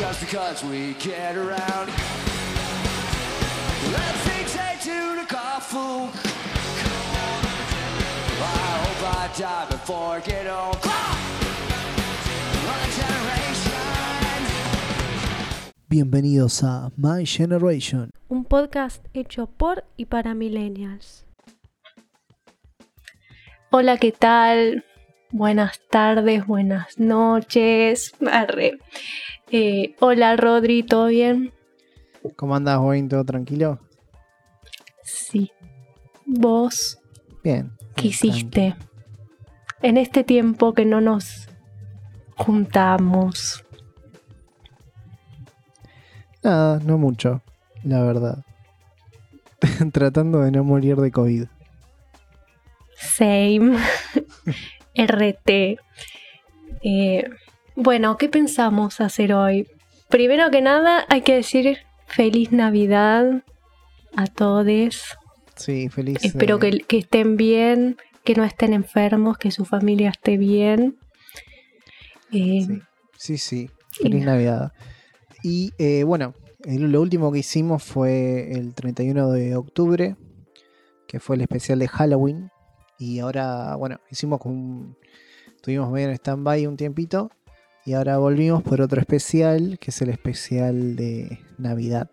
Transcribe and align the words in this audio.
just 0.00 0.20
because 0.20 0.64
we 0.64 0.94
get 0.94 1.36
around. 1.36 1.88
Let's 3.92 4.24
take 4.24 4.80
to 4.88 4.98
the 5.20 5.26
coffee. 5.28 6.08
I 8.40 8.78
hope 8.82 9.02
I 9.14 9.28
die 9.38 9.66
before 9.68 10.16
I 10.16 10.20
get 10.20 10.46
on. 10.46 10.74
My 12.66 12.86
generation. 12.96 14.40
Bienvenidos 15.90 16.62
a 16.62 16.90
My 16.96 17.26
Generation. 17.26 18.10
un 18.30 18.44
podcast 18.46 19.04
hecho 19.12 19.48
por 19.48 19.84
y 19.98 20.06
para 20.06 20.32
millennials. 20.34 21.26
Hola, 23.70 23.98
¿qué 23.98 24.12
tal? 24.12 24.82
Buenas 25.30 25.78
tardes, 25.90 26.46
buenas 26.46 26.98
noches. 26.98 28.14
Arre. 28.32 28.78
Eh, 29.52 29.96
hola, 29.98 30.36
Rodri, 30.36 30.84
¿todo 30.84 31.06
bien? 31.06 31.52
¿Cómo 32.36 32.54
andas, 32.54 32.78
Wayne? 32.78 33.08
¿Todo 33.08 33.24
tranquilo? 33.24 33.80
Sí. 35.02 35.50
¿Vos 36.24 36.98
Bien. 37.42 37.72
qué 37.96 38.08
hiciste 38.08 38.76
en 39.82 39.96
este 39.96 40.22
tiempo 40.22 40.72
que 40.72 40.84
no 40.84 41.00
nos 41.00 41.48
juntamos? 42.36 43.64
Nada, 46.44 46.78
no 46.84 46.96
mucho, 46.96 47.42
la 47.82 48.02
verdad. 48.04 48.44
Tratando 49.92 50.42
de 50.42 50.52
no 50.52 50.62
morir 50.62 50.96
de 50.96 51.10
COVID. 51.10 51.46
Same. 52.94 53.76
RT. 54.94 55.78
Eh, 56.82 57.24
bueno, 57.82 58.16
¿qué 58.16 58.28
pensamos 58.28 59.00
hacer 59.00 59.32
hoy? 59.32 59.66
Primero 60.08 60.50
que 60.50 60.60
nada, 60.60 61.04
hay 61.08 61.22
que 61.22 61.34
decir 61.36 61.78
feliz 62.06 62.52
Navidad 62.52 63.42
a 64.16 64.26
todos. 64.26 65.16
Sí, 65.56 65.88
feliz. 65.88 66.18
Espero 66.24 66.56
eh, 66.56 66.60
que, 66.60 66.78
que 66.80 66.98
estén 66.98 67.36
bien, 67.36 67.96
que 68.24 68.34
no 68.34 68.44
estén 68.44 68.72
enfermos, 68.72 69.38
que 69.38 69.50
su 69.50 69.64
familia 69.64 70.10
esté 70.10 70.36
bien. 70.36 70.96
Eh, 72.32 72.80
Sí, 73.16 73.36
sí, 73.36 73.68
Feliz. 73.90 74.24
Navidad. 74.24 74.72
Y 75.42 75.72
eh, 75.78 76.04
bueno, 76.04 76.34
el- 76.64 76.90
lo 76.90 77.02
último 77.02 77.30
que 77.30 77.40
hicimos 77.40 77.82
fue 77.82 78.50
el 78.52 78.72
31 78.74 79.30
de 79.30 79.56
octubre, 79.56 80.16
que 81.06 81.20
fue 81.20 81.36
el 81.36 81.42
especial 81.42 81.78
de 81.80 81.88
Halloween. 81.88 82.50
Y 82.98 83.18
ahora, 83.18 83.76
bueno, 83.76 83.98
hicimos 84.10 84.40
como 84.40 84.54
un. 84.54 84.96
Estuvimos 85.54 85.90
medio 85.90 86.08
en 86.08 86.14
stand-by 86.14 86.66
un 86.66 86.78
tiempito. 86.78 87.30
Y 87.86 87.94
ahora 87.94 88.18
volvimos 88.18 88.62
por 88.62 88.80
otro 88.80 89.00
especial, 89.00 89.78
que 89.80 89.90
es 89.90 90.02
el 90.02 90.10
especial 90.10 90.96
de 90.96 91.40
Navidad. 91.58 92.10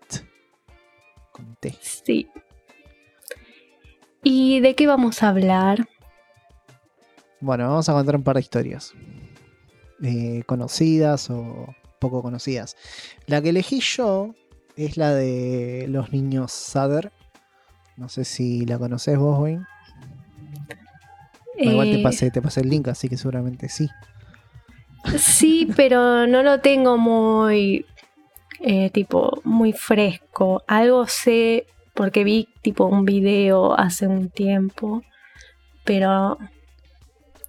Con 1.32 1.54
té. 1.56 1.76
Sí. 1.80 2.28
¿Y 4.22 4.60
de 4.60 4.74
qué 4.74 4.86
vamos 4.86 5.22
a 5.22 5.28
hablar? 5.28 5.88
Bueno, 7.40 7.68
vamos 7.68 7.88
a 7.88 7.92
contar 7.92 8.16
un 8.16 8.22
par 8.22 8.36
de 8.36 8.40
historias. 8.42 8.92
eh, 10.02 10.42
conocidas 10.46 11.28
o 11.30 11.74
poco 11.98 12.22
conocidas. 12.22 12.76
La 13.26 13.42
que 13.42 13.48
elegí 13.48 13.80
yo 13.80 14.34
es 14.76 14.96
la 14.96 15.12
de 15.14 15.86
los 15.88 16.12
niños 16.12 16.52
Sather. 16.52 17.10
No 17.96 18.08
sé 18.08 18.24
si 18.24 18.64
la 18.64 18.78
conoces 18.78 19.18
vos, 19.18 19.40
Wayne. 19.40 19.64
Igual 21.56 21.90
te 21.90 21.98
Eh, 21.98 22.02
pasé, 22.02 22.30
te 22.30 22.40
pasé 22.40 22.60
el 22.60 22.68
link, 22.70 22.86
así 22.88 23.08
que 23.08 23.16
seguramente 23.16 23.68
sí. 23.68 23.88
Sí, 25.16 25.68
pero 25.76 26.26
no 26.26 26.42
lo 26.42 26.60
tengo 26.60 26.98
muy, 26.98 27.86
eh, 28.60 28.90
tipo, 28.90 29.40
muy 29.44 29.72
fresco. 29.72 30.62
Algo 30.66 31.06
sé 31.06 31.66
porque 31.94 32.24
vi, 32.24 32.48
tipo, 32.62 32.84
un 32.86 33.04
video 33.04 33.78
hace 33.78 34.06
un 34.06 34.30
tiempo, 34.30 35.02
pero 35.84 36.38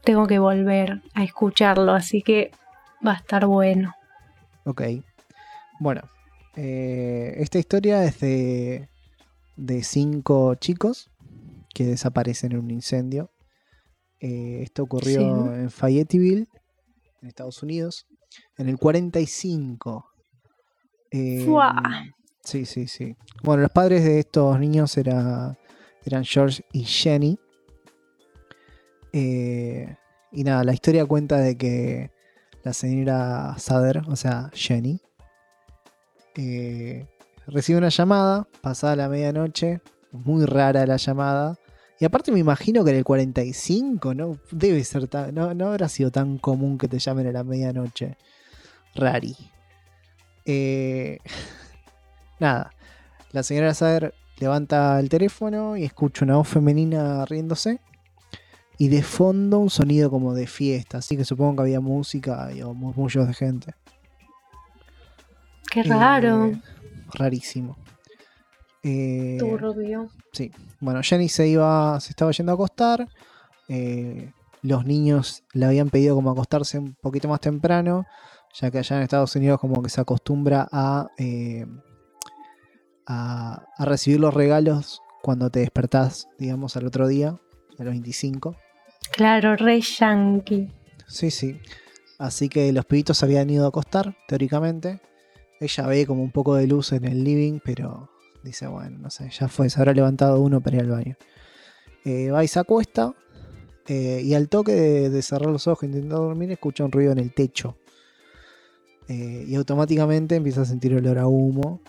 tengo 0.03 0.25
que 0.27 0.39
volver 0.39 1.01
a 1.13 1.23
escucharlo, 1.23 1.91
así 1.93 2.21
que 2.21 2.51
va 3.05 3.13
a 3.13 3.17
estar 3.17 3.45
bueno. 3.45 3.93
Ok. 4.65 4.81
Bueno, 5.79 6.01
eh, 6.55 7.35
esta 7.37 7.59
historia 7.59 8.03
es 8.03 8.19
de, 8.19 8.89
de 9.55 9.83
cinco 9.83 10.55
chicos 10.55 11.09
que 11.73 11.85
desaparecen 11.85 12.53
en 12.53 12.59
un 12.59 12.71
incendio. 12.71 13.31
Eh, 14.19 14.61
esto 14.63 14.83
ocurrió 14.83 15.19
Sí. 15.19 15.25
en 15.61 15.69
Fayetteville, 15.71 16.47
en 17.21 17.27
Estados 17.27 17.61
Unidos, 17.63 18.07
en 18.57 18.69
el 18.69 18.77
45. 18.77 20.05
Eh, 21.11 21.43
¡Fua! 21.45 21.75
sí, 22.43 22.65
sí, 22.65 22.87
sí. 22.87 23.15
Bueno, 23.43 23.63
los 23.63 23.71
padres 23.71 24.03
de 24.03 24.19
estos 24.19 24.59
niños 24.59 24.97
era, 24.97 25.57
eran 26.05 26.23
George 26.23 26.63
y 26.71 26.83
Jenny. 26.83 27.39
Eh, 29.13 29.95
y 30.31 30.43
nada, 30.43 30.63
la 30.63 30.73
historia 30.73 31.05
cuenta 31.05 31.37
de 31.37 31.57
que 31.57 32.11
la 32.63 32.73
señora 32.73 33.55
Sader, 33.57 34.01
o 34.07 34.15
sea, 34.15 34.51
Jenny, 34.53 35.01
eh, 36.35 37.07
recibe 37.47 37.79
una 37.79 37.89
llamada 37.89 38.47
pasada 38.61 38.95
la 38.95 39.09
medianoche, 39.09 39.81
muy 40.11 40.45
rara 40.45 40.85
la 40.85 40.97
llamada. 40.97 41.58
Y 41.99 42.05
aparte 42.05 42.31
me 42.31 42.39
imagino 42.39 42.85
que 42.85 42.91
en 42.91 42.97
el 42.97 43.03
45 43.03 44.13
no 44.13 44.37
debe 44.51 44.83
ser 44.85 45.07
tan, 45.09 45.35
no, 45.35 45.53
no 45.53 45.67
habrá 45.67 45.89
sido 45.89 46.11
tan 46.11 46.37
común 46.37 46.77
que 46.77 46.87
te 46.87 46.97
llamen 46.97 47.27
a 47.27 47.31
la 47.33 47.43
medianoche. 47.43 48.15
Rari. 48.95 49.35
Eh, 50.45 51.19
nada, 52.39 52.71
la 53.31 53.43
señora 53.43 53.73
Sader 53.73 54.13
levanta 54.39 54.97
el 54.99 55.09
teléfono 55.09 55.75
y 55.75 55.83
escucha 55.83 56.23
una 56.23 56.37
voz 56.37 56.47
femenina 56.47 57.25
riéndose. 57.25 57.81
Y 58.77 58.87
de 58.87 59.03
fondo 59.03 59.59
un 59.59 59.69
sonido 59.69 60.09
como 60.09 60.33
de 60.33 60.47
fiesta, 60.47 60.99
así 60.99 61.17
que 61.17 61.25
supongo 61.25 61.57
que 61.57 61.61
había 61.63 61.81
música 61.81 62.49
y 62.53 62.63
murmullos 62.63 63.27
de 63.27 63.33
gente. 63.33 63.73
Qué 65.69 65.83
raro. 65.83 66.45
Eh, 66.45 66.61
rarísimo. 67.13 67.75
Eh, 68.83 69.37
Turbio. 69.39 70.09
sí. 70.31 70.51
Bueno, 70.79 71.01
Jenny 71.03 71.27
se 71.29 71.47
iba, 71.47 71.99
se 71.99 72.11
estaba 72.11 72.31
yendo 72.31 72.51
a 72.51 72.55
acostar. 72.55 73.07
eh, 73.67 74.31
los 74.61 74.85
niños 74.85 75.43
le 75.53 75.65
habían 75.65 75.89
pedido 75.89 76.15
como 76.15 76.31
acostarse 76.31 76.77
un 76.79 76.93
poquito 77.01 77.29
más 77.29 77.39
temprano, 77.39 78.05
ya 78.59 78.69
que 78.69 78.79
allá 78.79 78.97
en 78.97 79.03
Estados 79.03 79.33
Unidos 79.37 79.57
como 79.59 79.81
que 79.81 79.89
se 79.89 80.01
acostumbra 80.01 80.67
a, 80.71 81.07
eh, 81.17 81.65
a, 83.07 83.65
a 83.77 83.85
recibir 83.85 84.19
los 84.19 84.33
regalos 84.33 85.01
cuando 85.21 85.49
te 85.49 85.59
despertás, 85.59 86.27
digamos, 86.37 86.75
al 86.75 86.85
otro 86.87 87.07
día, 87.07 87.29
a 87.77 87.83
los 87.83 87.93
25. 87.93 88.55
Claro, 89.11 89.55
re 89.55 89.81
yankee. 89.81 90.71
Sí, 91.07 91.31
sí. 91.31 91.59
Así 92.17 92.49
que 92.49 92.71
los 92.73 92.85
pibitos 92.85 93.17
se 93.17 93.25
habían 93.25 93.49
ido 93.49 93.65
a 93.65 93.69
acostar, 93.69 94.15
teóricamente. 94.27 94.99
Ella 95.61 95.87
ve 95.87 96.05
como 96.05 96.21
un 96.21 96.31
poco 96.31 96.55
de 96.55 96.67
luz 96.67 96.91
en 96.91 97.05
el 97.05 97.23
living, 97.23 97.59
pero 97.63 98.09
dice, 98.43 98.67
bueno, 98.67 98.97
no 98.99 99.09
sé, 99.09 99.29
ya 99.29 99.47
fue, 99.47 99.69
se 99.69 99.79
habrá 99.79 99.93
levantado 99.93 100.39
uno 100.41 100.61
para 100.61 100.77
ir 100.77 100.81
al 100.83 100.89
baño. 100.89 101.15
Eh, 102.05 102.31
va 102.31 102.43
y 102.43 102.47
se 102.47 102.59
acuesta, 102.59 103.13
eh, 103.87 104.21
y 104.23 104.33
al 104.33 104.49
toque 104.49 104.73
de, 104.73 105.09
de 105.09 105.21
cerrar 105.21 105.49
los 105.49 105.67
ojos 105.67 105.83
intentando 105.83 106.23
dormir, 106.23 106.51
escucha 106.51 106.85
un 106.85 106.91
ruido 106.91 107.11
en 107.11 107.19
el 107.19 107.33
techo. 107.33 107.77
Eh, 109.07 109.45
y 109.47 109.55
automáticamente 109.55 110.35
empieza 110.35 110.61
a 110.61 110.65
sentir 110.65 110.93
olor 110.93 111.17
a 111.17 111.27
humo. 111.27 111.81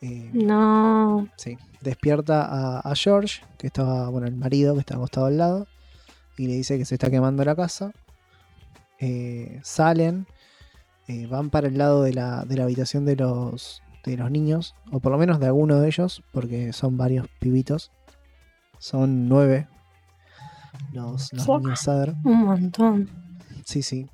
Eh, 0.00 0.30
No. 0.32 1.28
Sí, 1.36 1.56
despierta 1.82 2.44
a, 2.44 2.80
a 2.80 2.94
George, 2.94 3.42
que 3.58 3.66
estaba, 3.66 4.08
bueno, 4.08 4.26
el 4.26 4.34
marido 4.34 4.74
que 4.74 4.80
está 4.80 4.94
acostado 4.96 5.26
al 5.26 5.36
lado, 5.36 5.66
y 6.36 6.46
le 6.46 6.54
dice 6.54 6.78
que 6.78 6.84
se 6.84 6.94
está 6.94 7.10
quemando 7.10 7.44
la 7.44 7.54
casa. 7.54 7.92
Salen, 9.62 10.26
van 11.28 11.50
para 11.50 11.68
el 11.68 11.76
lado 11.76 12.02
de 12.02 12.14
la, 12.14 12.46
de 12.46 12.56
la 12.56 12.64
habitación 12.64 13.04
de 13.04 13.16
los, 13.16 13.82
de 14.04 14.16
los 14.16 14.30
niños, 14.30 14.74
o 14.92 15.00
por 15.00 15.12
lo 15.12 15.18
menos 15.18 15.40
de 15.40 15.46
alguno 15.46 15.80
de 15.80 15.86
ellos, 15.88 16.22
porque 16.32 16.72
son 16.72 16.96
varios 16.96 17.26
pibitos. 17.40 17.90
Son 18.78 19.28
nueve 19.28 19.66
los, 20.92 21.32
niños 21.32 21.80
Sader. 21.80 22.14
Un 22.24 22.44
montón. 22.44 23.08
Sí, 23.64 23.82
sí. 23.82 24.06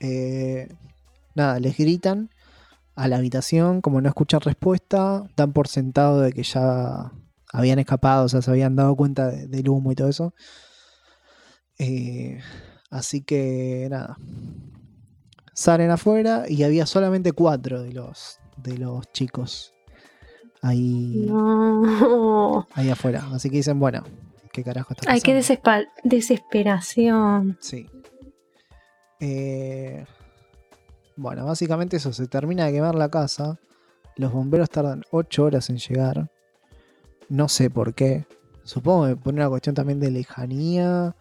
Eh, 0.00 0.68
nada, 1.34 1.58
les 1.58 1.76
gritan 1.76 2.30
a 2.94 3.08
la 3.08 3.16
habitación, 3.16 3.80
como 3.80 4.00
no 4.00 4.08
escuchan 4.08 4.40
respuesta, 4.40 5.24
dan 5.36 5.52
por 5.52 5.66
sentado 5.66 6.20
de 6.20 6.32
que 6.32 6.44
ya 6.44 7.10
habían 7.52 7.78
escapado, 7.80 8.26
o 8.26 8.28
sea, 8.28 8.40
se 8.42 8.50
habían 8.50 8.76
dado 8.76 8.94
cuenta 8.94 9.28
de- 9.28 9.48
del 9.48 9.68
humo 9.68 9.90
y 9.90 9.94
todo 9.96 10.08
eso. 10.08 10.32
Eh, 11.78 12.38
así 12.90 13.22
que 13.22 13.88
nada. 13.90 14.16
Salen 15.54 15.90
afuera 15.90 16.44
y 16.48 16.62
había 16.64 16.86
solamente 16.86 17.32
cuatro 17.32 17.82
de 17.82 17.92
los, 17.92 18.38
de 18.56 18.78
los 18.78 19.10
chicos 19.12 19.74
ahí, 20.62 21.26
No. 21.28 22.66
ahí 22.74 22.90
afuera. 22.90 23.26
Así 23.32 23.50
que 23.50 23.56
dicen, 23.56 23.78
bueno, 23.78 24.02
¿qué 24.52 24.62
carajo 24.64 24.94
está 24.94 25.10
Ay, 25.10 25.20
qué 25.20 25.34
pasando? 25.34 25.86
desesperación. 26.04 27.58
Sí. 27.60 27.86
Eh, 29.20 30.04
Bueno, 31.16 31.46
básicamente 31.46 31.96
eso, 31.98 32.12
se 32.12 32.26
termina 32.26 32.66
de 32.66 32.72
quemar 32.72 32.94
la 32.96 33.08
casa. 33.08 33.58
Los 34.16 34.32
bomberos 34.32 34.68
tardan 34.70 35.02
8 35.12 35.44
horas 35.44 35.70
en 35.70 35.78
llegar. 35.78 36.28
No 37.28 37.48
sé 37.48 37.70
por 37.70 37.94
qué. 37.94 38.26
Supongo 38.64 39.06
que 39.06 39.16
por 39.16 39.32
una 39.34 39.48
cuestión 39.48 39.74
también 39.76 40.00
de 40.00 40.10
lejanía. 40.10 41.14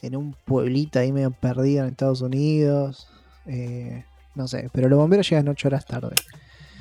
En 0.00 0.16
un 0.16 0.34
pueblito 0.44 0.98
ahí 1.00 1.12
medio 1.12 1.30
perdido 1.32 1.82
en 1.84 1.90
Estados 1.90 2.20
Unidos. 2.20 3.08
Eh, 3.46 4.04
no 4.36 4.46
sé, 4.48 4.68
pero 4.72 4.88
los 4.88 4.98
bomberos 4.98 5.28
llegan 5.28 5.48
8 5.48 5.68
horas 5.68 5.86
tarde. 5.86 6.14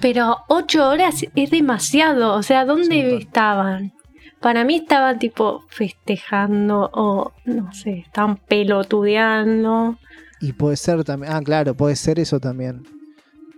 Pero 0.02 0.38
ocho 0.48 0.90
horas 0.90 1.24
es 1.36 1.52
demasiado. 1.52 2.34
O 2.34 2.44
sea, 2.44 2.66
¿dónde 2.66 3.18
estaban? 3.18 3.94
Para 4.42 4.64
mí 4.64 4.76
estaban 4.78 5.20
tipo 5.20 5.64
festejando 5.70 6.90
o 6.94 7.32
no 7.46 7.72
sé, 7.74 8.00
estaban 8.00 8.38
pelotudeando. 8.38 9.98
Y 10.40 10.54
puede 10.54 10.76
ser 10.78 11.04
también. 11.04 11.32
Ah, 11.32 11.42
claro, 11.44 11.76
puede 11.76 11.96
ser 11.96 12.20
eso 12.20 12.40
también. 12.40 12.82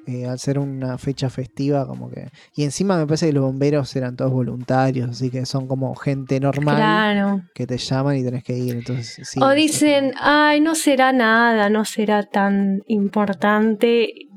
Eh, 0.05 0.27
al 0.27 0.37
ser 0.37 0.59
una 0.59 0.97
fecha 0.97 1.29
festiva, 1.29 1.87
como 1.87 2.09
que. 2.11 2.27
Y 2.55 2.65
encima 2.65 2.97
me 2.97 3.05
parece 3.07 3.27
que 3.27 3.31
los 3.31 3.45
bomberos 3.45 3.95
eran 3.95 4.17
todos 4.17 4.33
voluntarios, 4.33 5.09
así 5.11 5.29
que 5.29 5.45
son 5.45 5.65
como 5.65 5.95
gente 5.95 6.41
normal 6.41 6.75
Claro. 6.75 7.41
que 7.55 7.65
te 7.65 7.77
llaman 7.77 8.17
y 8.17 8.23
tenés 8.25 8.43
que 8.43 8.57
ir. 8.57 8.75
Entonces, 8.75 9.25
sí, 9.25 9.39
o 9.41 9.49
dicen, 9.51 10.13
ay, 10.19 10.59
no 10.59 10.75
será 10.75 11.13
nada, 11.13 11.69
no 11.69 11.85
será 11.85 12.23
tan 12.23 12.83
importante. 12.87 14.27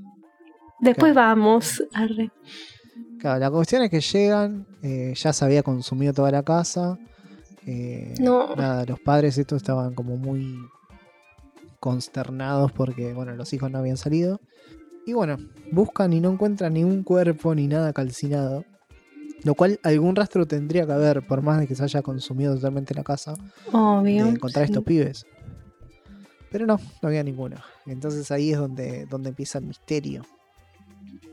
Después 0.81 1.13
Claro. 1.13 1.29
vamos. 1.29 1.83
Arre. 1.95 2.31
Claro, 3.19 3.41
la 3.41 3.51
cuestión 3.51 3.83
es 3.83 3.91
que 3.91 4.01
llegan, 4.01 4.67
eh, 4.83 5.15
ya 5.17 5.33
se 5.33 5.45
había 5.45 5.63
consumido 5.63 6.13
toda 6.13 6.31
la 6.31 6.43
casa. 6.43 6.99
eh, 7.67 8.15
No. 8.21 8.55
Nada, 8.55 8.85
los 8.85 9.01
padres 9.01 9.37
estos 9.39 9.57
estaban 9.57 9.95
como 9.95 10.17
muy 10.17 10.57
consternados 11.81 12.73
porque, 12.73 13.13
bueno, 13.13 13.35
los 13.35 13.53
hijos 13.53 13.71
no 13.71 13.79
habían 13.79 13.97
salido. 13.97 14.41
Y 15.07 15.13
bueno, 15.13 15.37
buscan 15.73 16.13
y 16.13 16.21
no 16.21 16.31
encuentran 16.31 16.75
ni 16.75 16.85
un 16.85 17.03
cuerpo 17.03 17.55
ni 17.55 17.67
nada 17.69 17.93
calcinado. 17.93 18.65
Lo 19.45 19.55
cual 19.55 19.79
algún 19.85 20.17
rastro 20.17 20.47
tendría 20.47 20.87
que 20.87 20.93
haber, 20.93 21.25
por 21.27 21.43
más 21.43 21.61
de 21.61 21.67
que 21.67 21.75
se 21.75 21.85
haya 21.85 22.03
consumido 22.03 22.55
totalmente 22.55 22.95
la 22.95 23.05
casa, 23.05 23.35
de 23.35 23.43
Obvio. 23.73 24.27
encontrar 24.27 24.67
sí. 24.67 24.73
estos 24.73 24.85
pibes. 24.85 25.25
Pero 26.51 26.67
no, 26.67 26.81
no 27.03 27.09
había 27.09 27.23
ninguno. 27.23 27.57
Entonces 27.87 28.31
ahí 28.31 28.53
es 28.53 28.59
donde, 28.59 29.07
donde 29.07 29.29
empieza 29.29 29.59
el 29.59 29.67
misterio. 29.67 30.23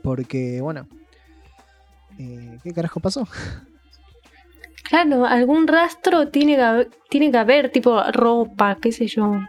Porque, 0.04 0.60
bueno, 0.60 0.86
eh, 2.18 2.58
¿qué 2.62 2.72
carajo 2.72 3.00
pasó? 3.00 3.26
Claro, 4.86 5.24
algún 5.24 5.66
rastro 5.66 6.28
tiene 6.28 6.56
que, 6.56 6.62
haber, 6.62 6.90
tiene 7.08 7.30
que 7.30 7.38
haber, 7.38 7.72
tipo 7.72 8.02
ropa, 8.12 8.76
qué 8.80 8.92
sé 8.92 9.06
yo. 9.06 9.40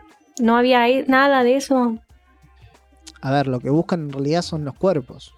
No 0.42 0.56
había 0.56 0.82
ahí 0.82 1.04
nada 1.10 1.44
de 1.44 1.58
eso. 1.58 2.00
A 3.20 3.32
ver, 3.32 3.48
lo 3.48 3.60
que 3.60 3.70
buscan 3.70 4.00
en 4.06 4.12
realidad 4.14 4.42
son 4.42 4.64
los 4.64 4.76
cuerpos. 4.76 5.34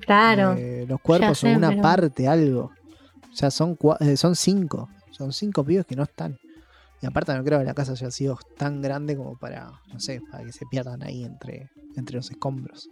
Claro. 0.00 0.52
Eh, 0.58 0.84
los 0.86 1.00
cuerpos 1.00 1.38
sé, 1.38 1.54
o 1.54 1.56
una 1.56 1.70
pero- 1.70 1.80
parte, 1.82 2.28
algo. 2.28 2.72
O 3.32 3.34
sea, 3.34 3.50
son, 3.50 3.78
eh, 4.00 4.18
son 4.18 4.36
cinco. 4.36 4.90
Son 5.12 5.32
cinco 5.32 5.64
pibes 5.64 5.86
que 5.86 5.96
no 5.96 6.02
están. 6.02 6.36
Y 7.00 7.06
aparte 7.06 7.34
no 7.34 7.42
creo 7.42 7.58
que 7.60 7.64
la 7.64 7.74
casa 7.74 7.92
haya 7.92 8.10
sido 8.10 8.38
tan 8.58 8.82
grande 8.82 9.16
como 9.16 9.38
para, 9.38 9.70
no 9.94 9.98
sé, 9.98 10.20
para 10.30 10.44
que 10.44 10.52
se 10.52 10.66
pierdan 10.66 11.02
ahí 11.02 11.24
entre, 11.24 11.70
entre 11.96 12.16
los 12.16 12.30
escombros. 12.30 12.90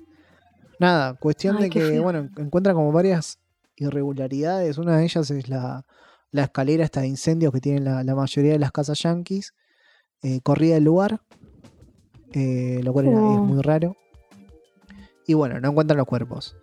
Nada, 0.78 1.14
cuestión 1.14 1.56
Ay, 1.56 1.64
de 1.64 1.70
que, 1.70 1.80
feo. 1.80 2.02
bueno, 2.02 2.18
en- 2.20 2.32
encuentran 2.38 2.74
como 2.74 2.92
varias 2.92 3.38
irregularidades. 3.76 4.78
Una 4.78 4.96
de 4.98 5.04
ellas 5.04 5.30
es 5.30 5.48
la, 5.48 5.84
la 6.30 6.42
escalera 6.44 6.84
esta 6.84 7.00
de 7.00 7.08
incendios 7.08 7.52
que 7.52 7.60
tienen 7.60 7.84
la, 7.84 8.02
la 8.04 8.14
mayoría 8.14 8.52
de 8.52 8.58
las 8.58 8.72
casas 8.72 9.00
yankees. 9.02 9.54
eh, 10.22 10.40
corrida 10.42 10.74
del 10.74 10.84
lugar. 10.84 11.20
eh, 12.32 12.80
lo 12.82 12.92
cual 12.92 13.06
es 13.06 13.14
Oh. 13.14 13.44
muy 13.44 13.62
raro. 13.62 13.96
Y 15.26 15.34
bueno, 15.34 15.60
no 15.60 15.68
encuentran 15.70 15.98
los 15.98 16.06
cuerpos. 16.06 16.56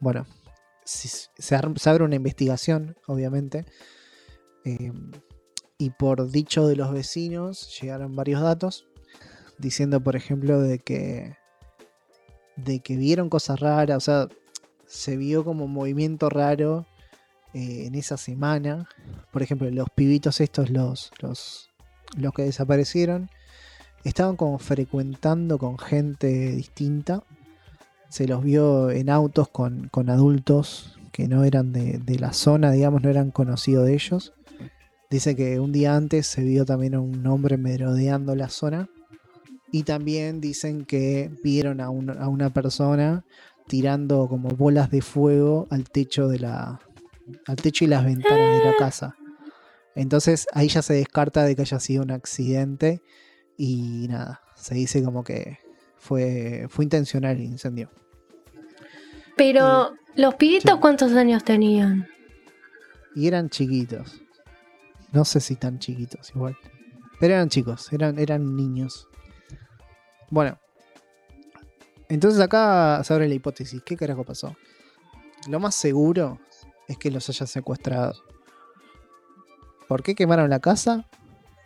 Bueno, 0.00 0.26
si- 0.84 1.08
se, 1.08 1.28
se 1.38 1.88
abre 1.90 2.04
una 2.04 2.16
investigación, 2.16 2.96
obviamente. 3.06 3.64
eh, 4.64 4.92
y 5.78 5.90
por 5.90 6.30
dicho 6.30 6.66
de 6.66 6.74
los 6.76 6.90
vecinos, 6.92 7.78
llegaron 7.80 8.16
varios 8.16 8.40
datos. 8.42 8.86
Diciendo, 9.58 10.02
por 10.02 10.16
ejemplo, 10.16 10.60
de 10.60 10.78
que. 10.80 11.36
De 12.56 12.80
que 12.80 12.96
vieron 12.96 13.28
cosas 13.28 13.60
raras. 13.60 13.96
O 13.96 14.00
sea, 14.00 14.28
se 14.86 15.16
vio 15.16 15.44
como 15.44 15.66
movimiento 15.66 16.28
raro 16.28 16.86
eh, 17.54 17.86
en 17.86 17.94
esa 17.94 18.16
semana. 18.16 18.88
Por 19.32 19.42
ejemplo, 19.42 19.70
los 19.70 19.88
pibitos 19.90 20.40
estos, 20.40 20.70
los, 20.70 21.10
los, 21.20 21.70
los 22.16 22.32
que 22.32 22.42
desaparecieron, 22.42 23.30
estaban 24.04 24.36
como 24.36 24.58
frecuentando 24.58 25.58
con 25.58 25.78
gente 25.78 26.52
distinta. 26.52 27.22
Se 28.08 28.26
los 28.26 28.42
vio 28.42 28.90
en 28.90 29.10
autos 29.10 29.48
con, 29.48 29.88
con 29.88 30.10
adultos 30.10 30.98
que 31.12 31.28
no 31.28 31.44
eran 31.44 31.72
de, 31.72 31.98
de 31.98 32.18
la 32.18 32.32
zona, 32.32 32.70
digamos, 32.70 33.02
no 33.02 33.10
eran 33.10 33.30
conocidos 33.30 33.86
de 33.86 33.94
ellos. 33.94 34.32
Dice 35.08 35.36
que 35.36 35.60
un 35.60 35.72
día 35.72 35.96
antes 35.96 36.26
se 36.26 36.42
vio 36.42 36.64
también 36.64 36.96
un 36.96 37.26
hombre 37.26 37.56
merodeando 37.56 38.34
la 38.34 38.48
zona. 38.48 38.88
Y 39.76 39.82
también 39.82 40.40
dicen 40.40 40.86
que 40.86 41.30
vieron 41.44 41.82
a, 41.82 41.90
un- 41.90 42.08
a 42.18 42.28
una 42.28 42.48
persona 42.48 43.24
tirando 43.66 44.26
como 44.26 44.48
bolas 44.48 44.90
de 44.90 45.02
fuego 45.02 45.66
al 45.70 45.84
techo 45.90 46.28
de 46.28 46.38
la. 46.38 46.80
al 47.46 47.56
techo 47.56 47.84
y 47.84 47.88
las 47.88 48.02
ventanas 48.02 48.58
de 48.58 48.64
la 48.70 48.74
casa. 48.78 49.16
Entonces 49.94 50.46
ahí 50.54 50.68
ya 50.68 50.80
se 50.80 50.94
descarta 50.94 51.44
de 51.44 51.54
que 51.54 51.60
haya 51.62 51.78
sido 51.78 52.02
un 52.04 52.10
accidente. 52.10 53.02
Y 53.58 54.06
nada. 54.08 54.40
Se 54.54 54.74
dice 54.74 55.02
como 55.04 55.22
que 55.24 55.58
fue. 55.98 56.66
fue 56.70 56.84
intencional 56.86 57.36
el 57.36 57.42
incendio. 57.42 57.90
Pero, 59.36 59.92
¿los 60.14 60.36
pibitos 60.36 60.72
sí. 60.72 60.78
cuántos 60.80 61.12
años 61.12 61.44
tenían? 61.44 62.08
Y 63.14 63.26
eran 63.26 63.50
chiquitos. 63.50 64.22
No 65.12 65.26
sé 65.26 65.40
si 65.40 65.56
tan 65.56 65.78
chiquitos 65.78 66.30
igual. 66.34 66.56
Pero 67.20 67.34
eran 67.34 67.50
chicos, 67.50 67.92
eran, 67.92 68.18
eran 68.18 68.56
niños. 68.56 69.08
Bueno. 70.30 70.58
Entonces 72.08 72.40
acá 72.40 73.02
se 73.04 73.12
abre 73.12 73.28
la 73.28 73.34
hipótesis. 73.34 73.82
¿Qué 73.84 73.96
carajo 73.96 74.24
pasó? 74.24 74.54
Lo 75.48 75.58
más 75.60 75.74
seguro 75.74 76.38
es 76.88 76.96
que 76.98 77.10
los 77.10 77.28
hayan 77.28 77.46
secuestrado. 77.48 78.14
¿Por 79.88 80.02
qué 80.02 80.14
quemaron 80.14 80.50
la 80.50 80.60
casa? 80.60 81.04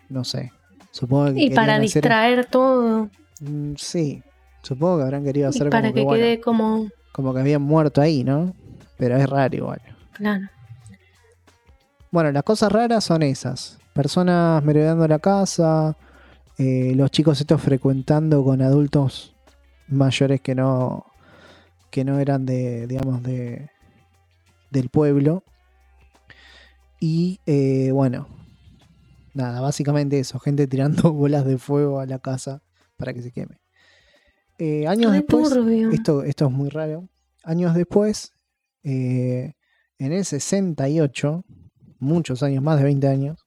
No 0.08 0.24
sé. 0.24 0.52
Supongo 0.90 1.32
que 1.34 1.40
Y 1.40 1.50
para 1.50 1.74
querían 1.74 1.82
hacer- 1.84 2.02
distraer 2.02 2.46
todo. 2.46 3.10
Mm, 3.40 3.74
sí. 3.76 4.22
Supongo 4.62 4.98
que 4.98 5.02
habrán 5.04 5.24
querido 5.24 5.46
Y 5.46 5.50
hacer 5.50 5.70
para 5.70 5.88
como 5.88 5.94
que 5.94 6.00
que, 6.00 6.04
bueno, 6.04 6.22
quede 6.24 6.40
como. 6.40 6.88
como 7.12 7.32
que 7.34 7.40
habían 7.40 7.62
muerto 7.62 8.00
ahí, 8.00 8.24
¿no? 8.24 8.54
Pero 8.98 9.16
es 9.16 9.28
raro 9.28 9.56
igual. 9.56 9.80
Claro. 10.12 10.48
Bueno, 12.10 12.32
las 12.32 12.42
cosas 12.42 12.70
raras 12.72 13.04
son 13.04 13.22
esas. 13.22 13.78
Personas 13.94 14.62
merodeando 14.64 15.06
la 15.08 15.18
casa, 15.18 15.96
eh, 16.62 16.92
los 16.94 17.10
chicos 17.10 17.40
estos 17.40 17.62
frecuentando 17.62 18.44
con 18.44 18.60
adultos 18.60 19.34
mayores 19.88 20.42
que 20.42 20.54
no 20.54 21.06
que 21.90 22.04
no 22.04 22.20
eran 22.20 22.44
de, 22.44 22.86
digamos, 22.86 23.22
de 23.22 23.70
del 24.70 24.90
pueblo. 24.90 25.42
Y 27.00 27.40
eh, 27.46 27.90
bueno, 27.92 28.28
nada, 29.32 29.60
básicamente 29.62 30.18
eso, 30.20 30.38
gente 30.38 30.66
tirando 30.66 31.12
bolas 31.14 31.44
de 31.46 31.56
fuego 31.56 31.98
a 31.98 32.04
la 32.06 32.18
casa 32.18 32.62
para 32.98 33.14
que 33.14 33.22
se 33.22 33.32
queme. 33.32 33.58
Eh, 34.58 34.86
años 34.86 35.12
Ay, 35.12 35.20
después, 35.20 35.48
turbio. 35.48 35.90
esto, 35.90 36.22
esto 36.24 36.46
es 36.46 36.52
muy 36.52 36.68
raro. 36.68 37.08
Años 37.42 37.74
después, 37.74 38.34
eh, 38.82 39.54
en 39.98 40.12
el 40.12 40.24
68, 40.26 41.44
muchos 41.98 42.42
años, 42.42 42.62
más 42.62 42.76
de 42.76 42.84
20 42.84 43.08
años, 43.08 43.42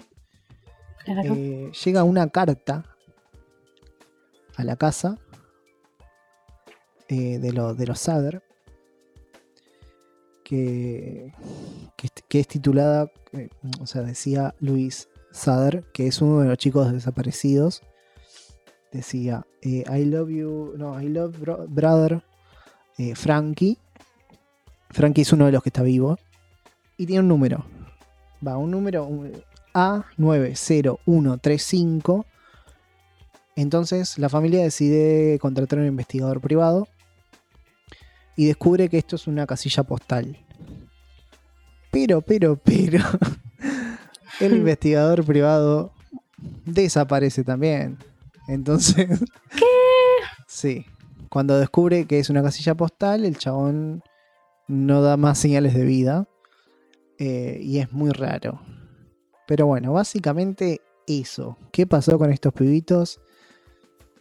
Claro. 1.05 1.36
llega 1.72 2.03
una 2.03 2.27
carta 2.29 2.92
a 4.55 4.63
la 4.63 4.75
casa 4.75 5.17
eh, 7.07 7.39
de, 7.39 7.51
de 7.51 7.86
los 7.88 8.00
Sader 8.00 8.43
que, 10.43 11.33
que, 12.27 12.39
es- 12.39 12.48
titulada, 12.48 13.12
eh, 13.31 13.50
o 13.81 13.88
sea, 13.88 14.01
decía 14.03 14.53
Luis 14.60 15.07
Sader, 15.31 15.83
que 15.93 16.05
es 16.07 16.22
uno 16.22 16.41
de 16.41 16.50
los 16.50 16.57
chicos 16.57 16.91
desaparecidos. 16.91 17.81
Decía, 18.91 19.48
eh, 19.62 19.83
I 19.91 20.05
love 20.05 20.29
you, 20.29 20.74
no, 20.77 21.01
I 21.01 21.07
love 21.10 21.39
bro- 21.39 21.65
brother 21.67 22.22
Frankie. 23.15 23.79
Frankie 24.91 25.22
es 25.24 25.33
uno 25.33 25.48
de 25.48 25.51
los 25.53 25.63
que 25.63 25.69
está 25.69 25.81
vivo. 25.81 26.19
Y 26.98 27.07
tiene 27.07 27.22
un 27.22 27.27
número. 27.29 27.65
Va, 28.45 28.57
un 28.57 28.69
número 28.69 29.05
un- 29.05 29.31
A90135. 29.74 32.25
Entonces 33.55 34.17
la 34.17 34.29
familia 34.29 34.63
decide 34.63 35.38
contratar 35.39 35.79
a 35.79 35.81
un 35.83 35.88
investigador 35.88 36.41
privado 36.41 36.88
y 38.36 38.48
descubre 38.48 38.89
que 38.89 38.98
esto 38.98 39.15
es 39.15 39.27
una 39.27 39.45
casilla 39.45 39.83
postal. 39.83 40.38
Pero, 41.91 42.22
pero, 42.22 42.55
pero, 42.57 43.00
el 44.39 44.55
investigador 44.55 45.24
privado 45.24 45.93
desaparece 46.65 47.43
también. 47.43 47.98
Entonces, 48.48 49.07
¿Qué? 49.55 49.65
sí. 50.48 50.86
cuando 51.29 51.60
descubre 51.60 52.05
que 52.05 52.17
es 52.19 52.29
una 52.31 52.41
casilla 52.41 52.74
postal, 52.74 53.25
el 53.25 53.38
chabón 53.38 54.01
no 54.67 55.01
da 55.03 55.17
más 55.17 55.38
señales 55.38 55.75
de 55.75 55.83
vida. 55.86 56.27
eh, 57.19 57.60
y 57.62 57.77
es 57.79 57.91
muy 57.91 58.10
raro. 58.12 58.60
Pero 59.45 59.67
bueno, 59.67 59.93
básicamente 59.93 60.81
eso. 61.05 61.57
¿Qué 61.72 61.86
pasó 61.86 62.17
con 62.17 62.31
estos 62.31 62.53
pibitos? 62.53 63.22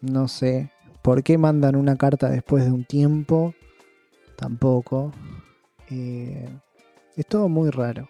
No 0.03 0.29
sé. 0.29 0.71
¿Por 1.01 1.23
qué 1.23 1.39
mandan 1.39 1.77
una 1.77 1.97
carta 1.97 2.29
después 2.29 2.65
de 2.65 2.73
un 2.73 2.85
tiempo? 2.85 3.55
Tampoco. 4.37 5.13
Eh, 5.91 6.49
es 7.17 7.27
todo 7.27 7.49
muy 7.49 7.71
raro. 7.71 8.09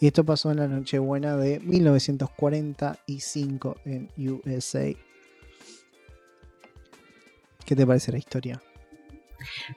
Y 0.00 0.06
esto 0.06 0.24
pasó 0.24 0.50
en 0.50 0.56
la 0.58 0.68
Nochebuena 0.68 1.36
de 1.36 1.60
1945 1.60 3.76
en 3.84 4.08
USA. 4.16 4.94
¿Qué 7.64 7.74
te 7.74 7.86
parece 7.86 8.12
la 8.12 8.18
historia? 8.18 8.62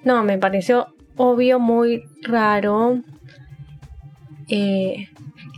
No, 0.04 0.24
me 0.24 0.38
pareció 0.38 0.94
obvio, 1.16 1.60
muy 1.60 2.04
raro. 2.24 3.02
Eh, 4.48 5.08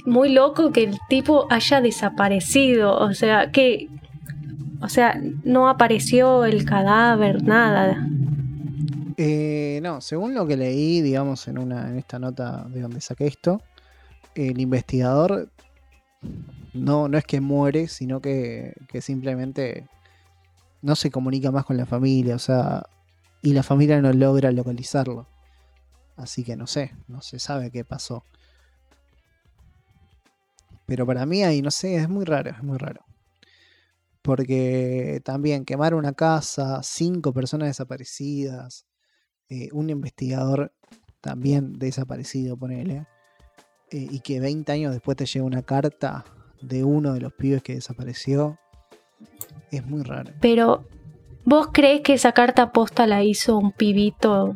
muy 0.06 0.30
loco 0.30 0.72
que 0.72 0.84
el 0.84 1.00
tipo 1.08 1.48
haya 1.50 1.82
desaparecido. 1.82 2.98
O 2.98 3.14
sea, 3.14 3.52
que. 3.52 3.88
O 4.82 4.90
sea, 4.90 5.20
no 5.44 5.70
apareció 5.70 6.46
el 6.46 6.66
cadáver, 6.66 7.44
nada. 7.44 8.08
Eh, 9.18 9.80
no, 9.84 10.02
según 10.02 10.34
lo 10.34 10.48
que 10.48 10.58
leí, 10.58 11.02
digamos, 11.02 11.48
en, 11.48 11.60
una, 11.60 11.90
en 11.90 11.98
esta 11.98 12.18
nota 12.18 12.66
de 12.68 12.82
donde 12.82 13.02
saqué 13.02 13.28
esto, 13.28 13.62
el 14.34 14.60
investigador 14.60 15.50
no, 16.74 17.08
no 17.08 17.18
es 17.18 17.26
que 17.26 17.42
muere, 17.42 17.88
sino 17.88 18.22
que, 18.22 18.74
que 18.88 19.02
simplemente 19.02 19.88
no 20.82 20.96
se 20.96 21.12
comunica 21.12 21.52
más 21.52 21.66
con 21.66 21.78
la 21.78 21.86
familia, 21.86 22.36
o 22.36 22.40
sea, 22.40 22.84
y 23.42 23.54
la 23.54 23.64
familia 23.64 24.02
no 24.02 24.12
logra 24.14 24.52
localizarlo. 24.52 25.28
Así 26.16 26.44
que 26.44 26.56
no 26.56 26.68
sé, 26.68 26.96
no 27.08 27.22
se 27.22 27.40
sabe 27.40 27.72
qué 27.72 27.84
pasó. 27.86 28.24
Pero 30.86 31.06
para 31.06 31.26
mí 31.26 31.44
ahí, 31.44 31.62
no 31.62 31.72
sé, 31.72 31.96
es 31.96 32.10
muy 32.10 32.26
raro, 32.26 32.50
es 32.50 32.64
muy 32.64 32.78
raro. 32.78 33.02
Porque 34.22 35.22
también 35.24 35.66
quemar 35.66 35.96
una 35.96 36.14
casa, 36.14 36.82
cinco 36.84 37.34
personas 37.34 37.70
desaparecidas, 37.70 38.86
eh, 39.50 39.70
un 39.74 39.90
investigador 39.90 40.74
también 41.22 41.74
desaparecido, 41.80 42.58
ponele, 42.58 43.08
eh, 43.92 44.08
y 44.10 44.20
que 44.20 44.40
20 44.40 44.72
años 44.72 44.94
después 44.94 45.18
te 45.18 45.26
llega 45.26 45.46
una 45.46 45.64
carta 45.64 46.24
de 46.62 46.84
uno 46.84 47.14
de 47.14 47.22
los 47.22 47.34
pibes 47.34 47.64
que 47.64 47.76
desapareció, 47.76 48.58
es 49.72 49.86
muy 49.86 50.04
raro. 50.04 50.32
Pero, 50.40 50.86
¿vos 51.46 51.70
crees 51.74 52.02
que 52.02 52.14
esa 52.14 52.32
carta 52.32 52.72
posta 52.72 53.08
la 53.08 53.24
hizo 53.24 53.58
un 53.58 53.72
pibito? 53.72 54.56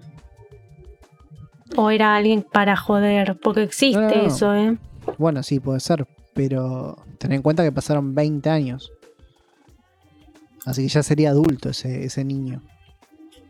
¿O 1.75 1.89
era 1.89 2.15
alguien 2.15 2.43
para 2.43 2.75
joder? 2.77 3.37
Porque 3.41 3.63
existe 3.63 3.99
No, 3.99 4.09
no, 4.09 4.15
no. 4.15 4.27
eso, 4.27 4.55
¿eh? 4.55 4.77
Bueno, 5.17 5.43
sí, 5.43 5.59
puede 5.59 5.79
ser, 5.79 6.07
pero 6.33 6.97
ten 7.17 7.31
en 7.31 7.41
cuenta 7.41 7.63
que 7.63 7.71
pasaron 7.71 8.15
20 8.15 8.49
años. 8.49 8.91
Así 10.65 10.81
que 10.83 10.87
ya 10.89 11.03
sería 11.03 11.29
adulto 11.29 11.69
ese, 11.69 12.05
ese 12.05 12.23
niño. 12.23 12.61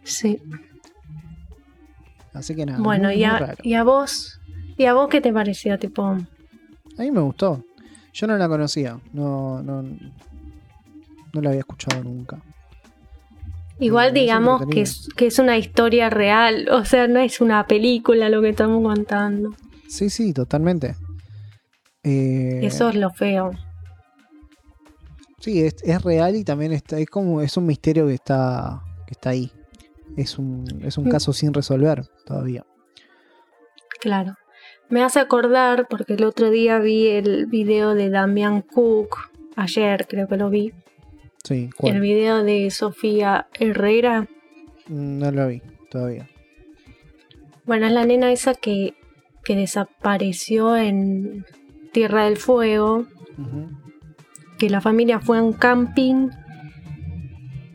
Sí. 0.03 0.41
Así 2.33 2.55
que 2.55 2.65
nada. 2.65 2.79
Bueno, 2.81 3.05
muy, 3.07 3.13
y 3.15 3.17
muy 3.17 3.25
a, 3.25 3.39
raro. 3.39 3.57
y 3.63 3.73
a 3.73 3.83
vos, 3.83 4.39
¿y 4.77 4.85
a 4.85 4.93
vos 4.93 5.07
qué 5.09 5.21
te 5.21 5.31
pareció? 5.31 5.79
Tipo, 5.79 6.05
A 6.07 6.17
mí 6.99 7.11
me 7.11 7.21
gustó. 7.21 7.63
Yo 8.13 8.27
no 8.27 8.37
la 8.37 8.47
conocía. 8.47 8.99
No, 9.13 9.61
no, 9.63 9.81
no 9.81 11.41
la 11.41 11.49
había 11.49 11.59
escuchado 11.61 12.03
nunca. 12.03 12.41
igual 13.79 14.13
digamos 14.13 14.65
que 14.67 14.81
es, 14.81 15.07
que 15.15 15.27
es 15.27 15.39
una 15.39 15.57
historia 15.57 16.09
real, 16.09 16.67
o 16.71 16.85
sea, 16.85 17.07
no 17.07 17.19
es 17.19 17.41
una 17.41 17.65
película 17.67 18.29
lo 18.29 18.41
que 18.41 18.49
estamos 18.49 18.81
contando. 18.83 19.55
Sí, 19.87 20.09
sí, 20.09 20.33
totalmente. 20.33 20.95
Eh, 22.03 22.59
Eso 22.63 22.89
es 22.89 22.95
lo 22.95 23.09
feo. 23.11 23.51
Sí, 25.45 25.61
es, 25.61 25.75
es 25.83 26.01
real 26.01 26.35
y 26.35 26.43
también 26.43 26.71
está, 26.71 26.97
es 26.99 27.05
como, 27.07 27.39
es 27.41 27.55
un 27.55 27.67
misterio 27.67 28.07
que 28.07 28.15
está, 28.15 28.81
que 29.05 29.11
está 29.11 29.29
ahí. 29.29 29.51
Es 30.17 30.39
un, 30.39 30.65
es 30.83 30.97
un 30.97 31.05
Mm. 31.05 31.09
caso 31.09 31.33
sin 31.33 31.53
resolver 31.53 32.03
todavía. 32.25 32.65
Claro. 34.01 34.35
Me 34.89 35.03
hace 35.03 35.19
acordar, 35.19 35.87
porque 35.87 36.13
el 36.13 36.23
otro 36.23 36.49
día 36.49 36.79
vi 36.79 37.07
el 37.09 37.45
video 37.45 37.93
de 37.93 38.09
Damian 38.09 38.61
Cook, 38.63 39.17
ayer 39.55 40.07
creo 40.07 40.27
que 40.27 40.37
lo 40.37 40.49
vi, 40.49 40.73
Sí, 41.43 41.65
el 41.65 41.75
¿cuál? 41.75 41.99
video 42.01 42.43
de 42.43 42.71
Sofía 42.71 43.47
Herrera. 43.59 44.27
No 44.87 45.29
lo 45.31 45.47
vi 45.47 45.61
todavía. 45.91 46.27
Bueno, 47.65 47.85
es 47.85 47.91
la 47.93 48.03
nena 48.05 48.31
esa 48.31 48.55
que, 48.55 48.95
que 49.43 49.55
desapareció 49.55 50.75
en 50.75 51.45
Tierra 51.91 52.25
del 52.25 52.37
Fuego, 52.37 53.05
Ujú. 53.37 53.69
Que 54.57 54.69
la 54.69 54.81
familia 54.81 55.19
fue 55.19 55.37
a 55.37 55.43
un 55.43 55.53
camping 55.53 56.29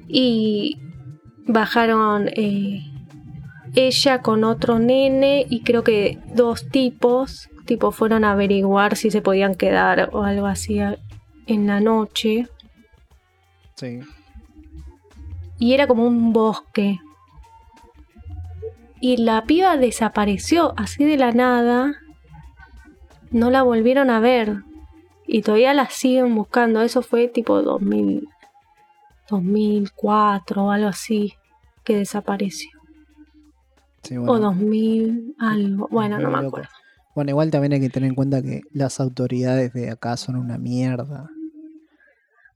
y 0.08 0.76
bajaron 1.46 2.28
eh, 2.28 2.82
ella 3.74 4.22
con 4.22 4.44
otro 4.44 4.78
nene 4.78 5.46
y 5.48 5.62
creo 5.62 5.84
que 5.84 6.18
dos 6.34 6.68
tipos, 6.68 7.48
tipo 7.66 7.92
fueron 7.92 8.24
a 8.24 8.32
averiguar 8.32 8.96
si 8.96 9.10
se 9.10 9.22
podían 9.22 9.54
quedar 9.54 10.10
o 10.12 10.22
algo 10.24 10.46
así 10.46 10.80
en 11.46 11.66
la 11.66 11.80
noche 11.80 12.48
Sí. 13.76 14.00
y 15.58 15.72
era 15.72 15.86
como 15.86 16.04
un 16.04 16.32
bosque. 16.32 16.98
Y 19.00 19.16
la 19.16 19.44
piba 19.44 19.78
desapareció 19.78 20.74
así 20.76 21.04
de 21.04 21.16
la 21.16 21.32
nada. 21.32 21.94
No 23.30 23.50
la 23.50 23.62
volvieron 23.62 24.10
a 24.10 24.20
ver. 24.20 24.62
Y 25.32 25.42
todavía 25.42 25.72
la 25.74 25.88
siguen 25.88 26.34
buscando. 26.34 26.82
Eso 26.82 27.02
fue 27.02 27.28
tipo 27.28 27.62
2000, 27.62 28.26
2004 29.30 30.64
o 30.64 30.70
algo 30.72 30.88
así. 30.88 31.34
Que 31.84 31.94
desapareció. 31.96 32.70
sí, 34.02 34.16
bueno. 34.16 34.32
O 34.32 34.38
2000 34.40 35.36
algo. 35.38 35.88
Bueno, 35.88 36.18
no 36.18 36.30
me 36.30 36.36
loco. 36.36 36.48
acuerdo. 36.48 36.70
Bueno, 37.14 37.30
igual 37.30 37.50
también 37.52 37.72
hay 37.74 37.80
que 37.80 37.90
tener 37.90 38.08
en 38.08 38.16
cuenta 38.16 38.42
que 38.42 38.62
las 38.72 38.98
autoridades 38.98 39.72
de 39.72 39.90
acá 39.90 40.16
son 40.16 40.34
una 40.34 40.58
mierda. 40.58 41.30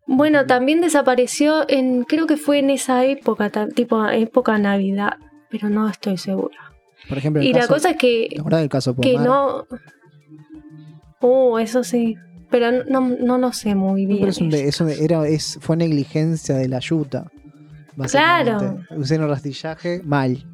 Bueno, 0.07 0.47
también 0.47 0.81
desapareció 0.81 1.65
en, 1.69 2.03
creo 2.03 2.27
que 2.27 2.37
fue 2.37 2.59
en 2.59 2.71
esa 2.71 3.05
época, 3.05 3.51
tipo 3.75 4.05
época 4.09 4.59
Navidad, 4.59 5.15
pero 5.49 5.71
no 5.71 5.89
estoy 5.89 6.19
segura. 6.19 6.59
Por 7.09 7.19
ejemplo, 7.19 7.41
el 7.41 7.49
Y 7.49 7.53
caso, 7.53 7.63
la 7.63 7.75
cosa 7.75 7.91
es 7.91 7.97
que 7.97 8.29
¿te 8.31 8.41
acordás 8.41 8.61
del 8.61 8.69
caso 8.69 8.97
que 8.97 9.17
no. 9.17 9.67
Oh, 11.21 11.59
eso 11.59 11.85
sí. 11.85 12.17
Pero 12.51 12.85
no, 12.85 13.01
no 13.01 13.39
lo 13.39 13.53
sé 13.53 13.75
muy 13.75 14.07
bien. 14.07 14.21
pero 14.21 14.31
es 14.31 14.41
un 14.41 14.53
eso. 14.53 14.89
era, 14.89 15.27
es, 15.27 15.59
fue 15.61 15.77
negligencia 15.77 16.57
de 16.57 16.69
la 16.69 16.79
yuta. 16.81 17.31
básicamente. 17.97 18.87
Usaron 18.97 19.29
rastillaje 19.29 20.03
mal. 20.05 20.45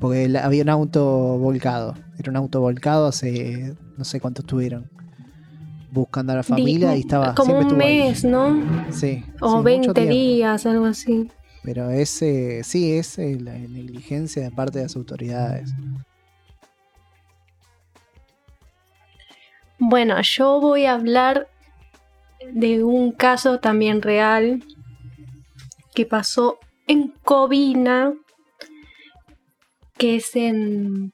Porque 0.00 0.38
había 0.38 0.62
un 0.62 0.68
auto 0.68 1.04
volcado. 1.38 1.94
Era 2.18 2.30
un 2.30 2.36
auto 2.36 2.60
volcado 2.60 3.08
hace 3.08 3.74
no 3.96 4.04
sé 4.04 4.20
cuánto 4.20 4.42
estuvieron. 4.42 4.88
Buscando 5.90 6.32
a 6.32 6.36
la 6.36 6.42
familia 6.42 6.96
y 6.96 7.00
estaba. 7.00 7.34
Como 7.34 7.58
un 7.58 7.80
ahí. 7.80 7.98
mes, 8.00 8.24
¿no? 8.24 8.62
Sí. 8.90 9.24
O 9.40 9.48
sí, 9.48 9.54
mucho 9.56 9.62
20 9.62 9.94
tiempo. 9.94 10.12
días, 10.12 10.66
algo 10.66 10.84
así. 10.86 11.28
Pero 11.64 11.90
ese, 11.90 12.62
sí, 12.62 12.92
es 12.92 13.18
la 13.18 13.58
negligencia 13.58 14.42
de 14.42 14.50
parte 14.50 14.78
de 14.78 14.84
las 14.84 14.96
autoridades. 14.96 15.70
Bueno, 19.78 20.20
yo 20.22 20.60
voy 20.60 20.86
a 20.86 20.94
hablar 20.94 21.48
de 22.52 22.82
un 22.82 23.12
caso 23.12 23.60
también 23.60 24.02
real 24.02 24.64
que 25.94 26.04
pasó 26.04 26.58
en 26.88 27.08
Covina, 27.22 28.14
que 29.96 30.16
es 30.16 30.34
en 30.34 31.12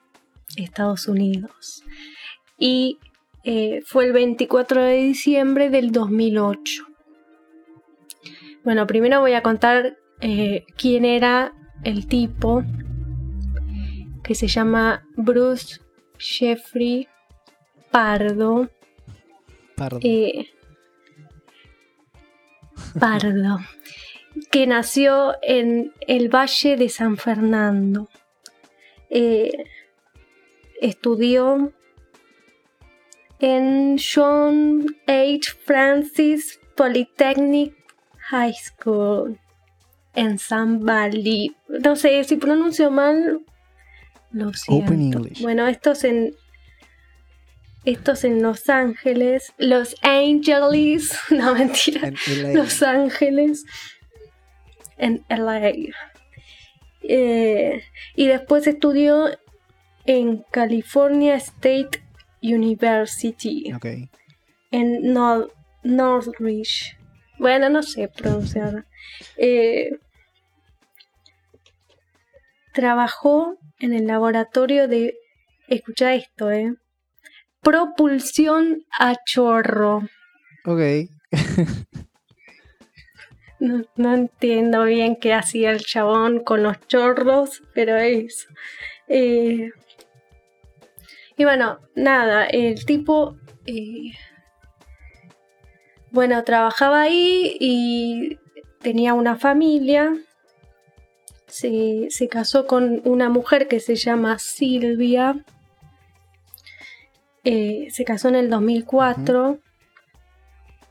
Estados 0.56 1.09
Unidos. 1.09 1.83
Y 2.56 2.99
eh, 3.42 3.83
fue 3.85 4.06
el 4.06 4.12
24 4.12 4.83
de 4.83 4.97
diciembre 4.97 5.68
del 5.68 5.92
2008. 5.92 6.85
Bueno, 8.64 8.87
primero 8.87 9.21
voy 9.21 9.35
a 9.35 9.42
contar 9.42 9.99
eh, 10.21 10.64
quién 10.78 11.04
era 11.04 11.52
el 11.83 12.06
tipo, 12.06 12.64
que 14.23 14.35
se 14.35 14.47
llama 14.49 15.06
Bruce 15.16 15.80
Jeffrey 16.18 17.09
Pardo. 17.95 18.69
Pardo. 19.77 20.01
eh, 20.03 20.49
Pardo, 22.99 23.61
que 24.51 24.67
nació 24.67 25.37
en 25.43 25.93
el 26.09 26.29
Valle 26.29 26.77
de 26.77 26.89
San 26.89 27.17
Fernando. 27.17 28.09
Eh, 29.11 29.53
estudió 30.81 31.73
en 33.39 33.97
John 33.97 34.87
H. 35.07 35.53
Francis 35.65 36.59
Polytechnic 36.77 37.77
High 38.19 38.55
School 38.55 39.39
en 40.17 40.41
San 40.41 40.85
Valley, 40.85 41.55
no 41.69 41.95
sé, 41.95 42.25
si 42.25 42.39
pronuncio 42.39 42.91
mal, 42.91 43.41
lo 44.33 44.53
siento. 44.53 44.85
Open 44.85 45.01
English. 45.01 45.43
Bueno, 45.43 45.69
estos 45.69 46.03
en 46.03 46.35
estos 47.85 48.25
en 48.25 48.43
Los 48.43 48.69
Ángeles, 48.69 49.53
Los 49.59 49.97
Angeles, 50.03 51.19
no 51.31 51.55
mentira. 51.55 52.12
Los 52.55 52.83
Ángeles, 52.83 53.64
en 54.97 55.25
LA. 55.29 55.73
Eh, 57.03 57.83
y 58.17 58.26
después 58.26 58.67
estudió 58.67 59.29
en 60.07 60.45
California 60.50 61.35
State 61.37 62.03
University, 62.43 63.73
Ok. 63.75 63.87
en 64.71 65.12
Nor- 65.14 65.53
Northridge. 65.83 66.97
Bueno, 67.38 67.69
no 67.69 67.83
sé 67.83 68.09
pronunciar. 68.09 68.87
Eh, 69.37 69.91
trabajó 72.73 73.59
en 73.79 73.93
el 73.93 74.07
laboratorio 74.07 74.88
de, 74.88 75.17
escucha 75.69 76.14
esto, 76.14 76.50
eh, 76.50 76.75
propulsión 77.64 78.85
a 79.00 79.16
chorro. 79.25 80.02
Ok. 80.64 80.80
No, 83.61 83.83
no 83.97 84.14
entiendo 84.14 84.85
bien 84.85 85.16
qué 85.16 85.33
hacía 85.33 85.71
el 85.71 85.80
chabón 85.80 86.40
con 86.40 86.62
los 86.62 86.78
chorros, 86.87 87.62
pero 87.75 87.97
es. 87.97 88.47
eh, 89.09 89.71
y 91.37 91.44
bueno, 91.44 91.80
nada, 91.94 92.44
el 92.47 92.85
tipo. 92.85 93.37
eh, 93.66 94.12
bueno, 96.11 96.44
trabajaba 96.44 97.02
ahí 97.02 97.56
y 97.59 98.38
tenía 98.80 99.14
una 99.14 99.37
familia. 99.37 100.12
Se, 101.47 102.09
se 102.11 102.28
casó 102.28 102.66
con 102.66 103.00
una 103.04 103.28
mujer 103.30 103.66
que 103.68 103.80
se 103.80 103.97
llama 103.97 104.38
Silvia. 104.38 105.44
Eh, 107.45 107.89
se 107.91 108.05
casó 108.05 108.29
en 108.29 108.37
el 108.37 108.51
2004. 108.51 109.59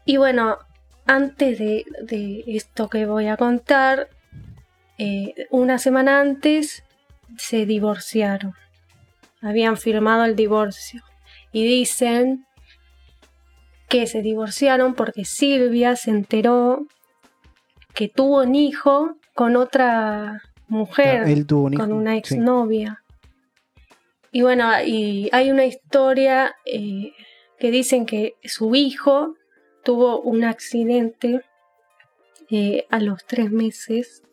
Y 0.05 0.17
bueno, 0.17 0.57
antes 1.05 1.57
de, 1.59 1.85
de 2.03 2.43
esto 2.47 2.89
que 2.89 3.05
voy 3.05 3.27
a 3.27 3.37
contar, 3.37 4.09
eh, 4.97 5.33
una 5.49 5.77
semana 5.79 6.19
antes 6.21 6.83
se 7.37 7.65
divorciaron. 7.65 8.53
Habían 9.41 9.77
firmado 9.77 10.25
el 10.25 10.35
divorcio. 10.35 11.01
Y 11.51 11.65
dicen 11.65 12.45
que 13.89 14.07
se 14.07 14.21
divorciaron 14.21 14.93
porque 14.95 15.25
Silvia 15.25 15.95
se 15.95 16.11
enteró 16.11 16.85
que 17.93 18.07
tuvo 18.09 18.41
un 18.41 18.55
hijo 18.55 19.17
con 19.35 19.55
otra 19.55 20.41
mujer, 20.67 21.17
Claro, 21.17 21.27
él 21.27 21.45
tuvo 21.45 21.65
un 21.65 21.73
hijo. 21.73 21.83
con 21.83 21.91
una 21.93 22.15
sí. 22.23 22.37
Y 24.33 24.41
bueno, 24.41 24.69
y 24.83 25.29
hay 25.31 25.51
una 25.51 25.65
historia 25.65 26.55
eh, 26.65 27.13
que 27.59 27.69
dicen 27.71 28.05
que 28.07 28.33
su 28.43 28.73
hijo 28.75 29.35
tuvo 29.83 30.19
un 30.21 30.43
accidente 30.43 31.41
eh, 32.49 32.85
a 32.89 32.99
los 32.99 33.23
tres 33.25 33.51
meses. 33.51 34.23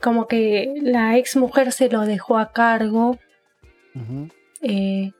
Como 0.00 0.26
que 0.26 0.72
la 0.80 1.18
ex 1.18 1.36
mujer 1.36 1.70
se 1.70 1.90
lo 1.90 2.00
dejó 2.06 2.38
a 2.38 2.50
cargo 2.52 3.18
eh, 4.62 5.12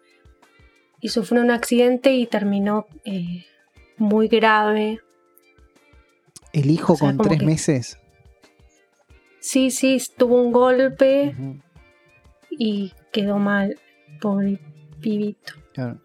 y 1.01 1.09
sufrió 1.11 1.43
un 1.43 1.51
accidente 1.51 2.13
y 2.15 2.27
terminó 2.27 2.87
muy 3.99 4.29
grave. 4.29 5.01
El 6.55 6.71
hijo 6.71 6.95
O 6.95 6.97
sea, 6.97 7.09
con 7.09 7.19
tres 7.19 7.39
que- 7.41 7.47
meses. 7.47 7.99
Sí, 9.41 9.71
sí, 9.71 9.99
tuvo 10.17 10.41
un 10.41 10.53
golpe 10.53 11.35
y 12.51 12.93
quedó 13.13 13.39
mal, 13.39 13.79
pobre 14.21 14.61
pibito. 15.01 15.55
Claro. 15.75 16.01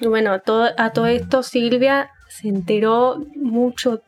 Y 0.00 0.06
bueno, 0.06 0.40
todo, 0.40 0.68
a 0.76 0.90
todo 0.90 1.06
esto 1.06 1.42
Silvia 1.42 2.10
se 2.28 2.48
enteró 2.48 3.24
mucho, 3.36 4.02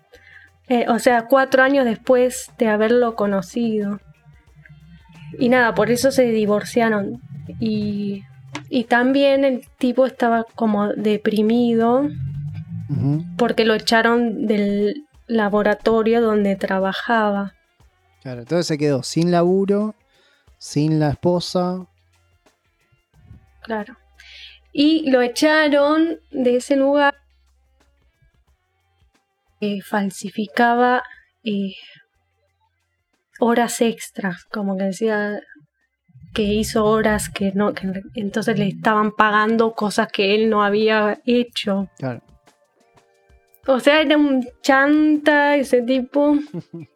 eh, 0.68 0.86
o 0.88 0.98
sea, 0.98 1.26
cuatro 1.26 1.62
años 1.62 1.84
después 1.84 2.50
de 2.58 2.68
haberlo 2.68 3.16
conocido. 3.16 4.00
Y 5.38 5.48
nada, 5.48 5.74
por 5.74 5.90
eso 5.90 6.10
se 6.10 6.24
divorciaron. 6.24 7.20
Y, 7.58 8.24
y 8.68 8.84
también 8.84 9.44
el 9.44 9.66
tipo 9.78 10.06
estaba 10.06 10.44
como 10.54 10.88
deprimido 10.92 12.08
porque 13.36 13.64
lo 13.64 13.74
echaron 13.74 14.46
del 14.46 15.06
laboratorio 15.26 16.20
donde 16.20 16.56
trabajaba. 16.56 17.54
Claro. 18.22 18.40
Entonces 18.40 18.66
se 18.66 18.78
quedó 18.78 19.02
sin 19.02 19.30
laburo, 19.30 19.94
sin 20.58 20.98
la 20.98 21.10
esposa. 21.10 21.86
Claro. 23.62 23.96
Y 24.72 25.10
lo 25.10 25.20
echaron 25.22 26.20
de 26.30 26.56
ese 26.56 26.76
lugar. 26.76 27.14
Eh, 29.60 29.82
falsificaba 29.82 31.02
eh, 31.44 31.74
horas 33.38 33.80
extras, 33.82 34.44
como 34.44 34.76
que 34.78 34.84
decía 34.84 35.40
que 36.32 36.42
hizo 36.42 36.84
horas 36.86 37.28
que 37.28 37.52
no, 37.54 37.74
que 37.74 37.86
en- 37.88 38.02
entonces 38.14 38.58
le 38.58 38.68
estaban 38.68 39.12
pagando 39.12 39.72
cosas 39.74 40.08
que 40.10 40.34
él 40.34 40.48
no 40.48 40.62
había 40.62 41.20
hecho. 41.26 41.90
Claro. 41.98 42.22
O 43.66 43.78
sea, 43.80 44.00
era 44.00 44.16
un 44.16 44.48
chanta 44.62 45.56
ese 45.56 45.82
tipo. 45.82 46.36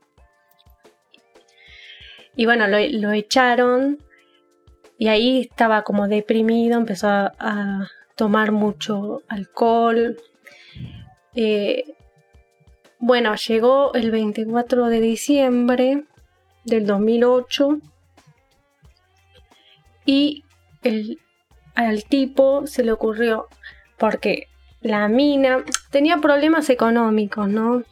Y 2.37 2.47
bueno, 2.47 2.67
lo, 2.67 2.79
lo 2.81 3.13
echaron 3.13 3.99
y 4.99 5.09
ahí 5.09 5.41
estaba 5.41 5.83
como 5.83 6.09
deprimido, 6.09 6.79
empezó 6.79 7.09
a, 7.09 7.89
tomar 8.17 8.53
mucho 8.53 9.23
alcohol. 9.27 10.17
Eh, 11.35 11.83
bueno, 13.01 13.35
llegó 13.35 13.93
el 13.95 14.13
24 14.13 14.87
de 14.87 15.01
diciembre 15.01 16.05
del 16.65 16.87
2008 16.87 17.81
y 20.07 20.45
al 21.75 22.05
tipo 22.05 22.67
se 22.67 22.85
le 22.85 22.93
ocurrió, 22.93 23.49
porque 23.99 24.47
la 24.81 25.09
mina 25.09 25.65
tenía 25.91 26.19
problemas 26.19 26.71
económicos, 26.71 27.49
¿no? 27.49 27.83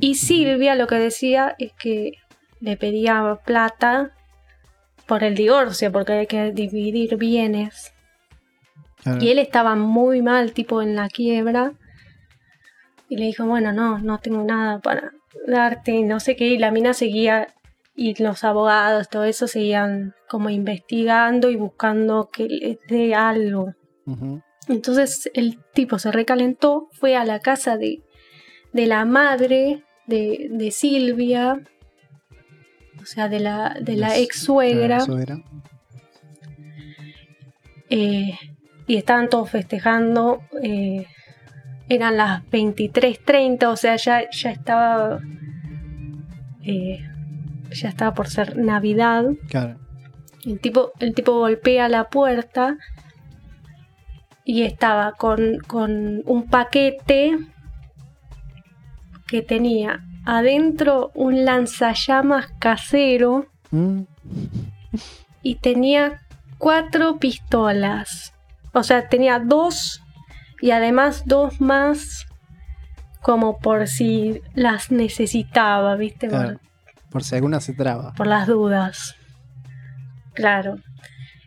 Y 0.00 0.16
Silvia 0.16 0.74
lo 0.74 0.86
que 0.86 0.96
decía 0.96 1.56
es 1.58 1.72
que 1.72 2.12
le 2.60 2.76
pedía 2.76 3.40
plata 3.44 4.13
por 5.06 5.24
el 5.24 5.34
divorcio, 5.34 5.92
porque 5.92 6.12
hay 6.12 6.26
que 6.26 6.52
dividir 6.52 7.16
bienes. 7.16 7.92
claro. 9.02 9.22
Y 9.22 9.28
él 9.30 9.38
estaba 9.38 9.74
muy 9.74 10.22
mal, 10.22 10.52
tipo 10.52 10.82
en 10.82 10.96
la 10.96 11.08
quiebra. 11.08 11.72
Y 13.08 13.16
le 13.16 13.26
dijo, 13.26 13.46
bueno, 13.46 13.72
no, 13.72 13.98
no 13.98 14.18
tengo 14.18 14.42
nada 14.42 14.80
para 14.80 15.12
darte, 15.46 15.92
y 15.92 16.02
no 16.02 16.20
sé 16.20 16.36
qué. 16.36 16.46
Y 16.48 16.58
la 16.58 16.70
mina 16.70 16.94
seguía, 16.94 17.48
y 17.94 18.20
los 18.22 18.44
abogados, 18.44 19.08
todo 19.08 19.24
eso, 19.24 19.46
seguían 19.46 20.14
como 20.28 20.50
investigando 20.50 21.50
y 21.50 21.56
buscando 21.56 22.30
que 22.32 22.48
le 22.48 22.78
dé 22.88 23.14
algo. 23.14 23.74
Entonces 24.68 25.30
el 25.34 25.62
tipo 25.72 25.98
se 25.98 26.10
recalentó, 26.10 26.88
fue 26.92 27.16
a 27.16 27.24
la 27.24 27.40
casa 27.40 27.76
de, 27.76 28.02
de 28.72 28.86
la 28.86 29.04
madre 29.04 29.84
de, 30.06 30.48
de 30.50 30.70
Silvia, 30.70 31.60
o 33.04 33.06
sea, 33.06 33.28
de 33.28 33.38
la, 33.38 33.76
de 33.80 33.96
la 33.96 34.16
ex 34.16 34.38
suegra, 34.40 34.98
la 34.98 35.04
suegra. 35.04 35.38
eh, 37.90 38.38
y 38.86 38.96
estaban 38.96 39.28
todos 39.28 39.50
festejando. 39.50 40.40
eh, 40.62 41.06
eran 41.88 42.16
las 42.16 42.42
23.30, 42.50 43.66
o 43.68 43.76
sea, 43.76 43.96
ya, 43.96 44.22
ya 44.30 44.50
estaba. 44.50 45.20
eh, 46.62 46.98
ya 47.72 47.88
estaba 47.90 48.14
por 48.14 48.28
ser 48.28 48.56
Navidad. 48.56 49.24
Claro. 49.48 49.78
El 50.46 50.60
tipo, 50.60 50.92
el 50.98 51.14
tipo 51.14 51.38
golpea 51.38 51.88
la 51.90 52.04
puerta 52.08 52.76
y 54.46 54.62
estaba 54.62 55.12
con, 55.12 55.58
con 55.66 56.22
un 56.26 56.46
paquete 56.48 57.36
que 59.26 59.42
tenía 59.42 60.04
adentro 60.24 61.10
un 61.14 61.44
lanzallamas 61.44 62.46
casero 62.58 63.46
Mm. 63.70 64.02
y 65.42 65.56
tenía 65.56 66.20
cuatro 66.58 67.18
pistolas. 67.18 68.32
O 68.72 68.82
sea, 68.82 69.08
tenía 69.08 69.38
dos 69.40 70.02
y 70.60 70.70
además 70.70 71.24
dos 71.26 71.60
más 71.60 72.26
como 73.20 73.58
por 73.58 73.86
si 73.88 74.40
las 74.54 74.90
necesitaba, 74.90 75.96
¿viste? 75.96 76.28
Por- 77.10 77.22
si 77.22 77.34
alguna 77.36 77.60
se 77.60 77.72
traba. 77.74 78.12
por 78.14 78.26
las 78.26 78.46
dudas. 78.46 79.14
Claro. 80.34 80.78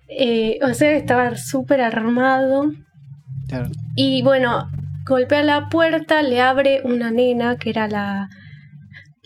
Eh, 0.07 0.59
o 0.63 0.73
sea, 0.73 0.91
estaba 0.91 1.35
súper 1.35 1.81
armado. 1.81 2.71
Claro. 3.49 3.69
Y 3.95 4.21
bueno, 4.23 4.69
golpea 5.05 5.43
la 5.43 5.67
puerta, 5.69 6.21
le 6.21 6.39
abre 6.41 6.81
una 6.83 7.11
nena 7.11 7.57
que 7.57 7.69
era 7.69 7.87
la, 7.89 8.29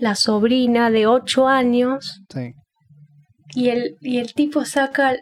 la 0.02 0.16
sobrina 0.16 0.90
de 0.92 1.08
8 1.08 1.48
años 1.48 2.22
Sí. 2.34 2.54
y 3.56 3.70
el, 3.70 3.96
y 4.02 4.18
el 4.18 4.34
tipo 4.34 4.66
saca 4.66 5.16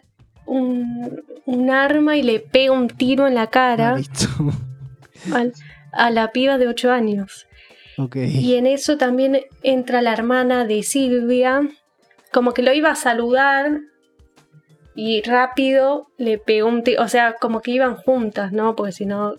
un, 0.47 1.21
un 1.45 1.69
arma 1.69 2.15
y 2.17 2.23
le 2.23 2.39
pega 2.39 2.71
un 2.71 2.87
tiro 2.87 3.27
en 3.27 3.35
la 3.35 3.47
cara 3.47 3.95
listo. 3.97 4.27
al- 5.33 5.53
a 5.91 6.09
la 6.11 6.31
piba 6.31 6.57
de 6.57 6.67
8 6.67 6.91
años. 6.91 7.45
Y 8.15 8.55
en 8.55 8.65
eso 8.65 8.97
también 8.97 9.41
entra 9.61 10.01
la 10.01 10.13
hermana 10.13 10.63
de 10.65 10.83
Silvia, 10.83 11.61
como 12.31 12.53
que 12.53 12.61
lo 12.61 12.71
iba 12.73 12.91
a 12.91 12.95
saludar 12.95 13.81
y 14.95 15.21
rápido 15.23 16.07
le 16.17 16.37
pegó 16.37 16.69
un 16.69 16.83
tiro, 16.83 17.03
o 17.03 17.07
sea, 17.09 17.33
como 17.33 17.59
que 17.61 17.71
iban 17.71 17.95
juntas, 17.97 18.53
¿no? 18.53 18.75
Porque 18.75 18.93
si 18.93 19.05
no, 19.05 19.33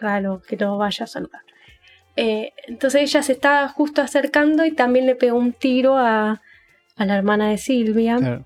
raro 0.00 0.40
que 0.46 0.56
lo 0.56 0.76
vaya 0.78 1.04
a 1.04 1.08
saludar. 1.08 1.42
Eh, 2.20 2.52
entonces 2.66 3.02
ella 3.02 3.22
se 3.22 3.30
estaba 3.30 3.68
justo 3.68 4.02
acercando 4.02 4.64
y 4.64 4.72
también 4.72 5.06
le 5.06 5.14
pegó 5.14 5.38
un 5.38 5.52
tiro 5.52 5.96
a, 5.96 6.42
a 6.96 7.04
la 7.04 7.16
hermana 7.16 7.48
de 7.50 7.58
Silvia. 7.58 8.16
Claro. 8.16 8.44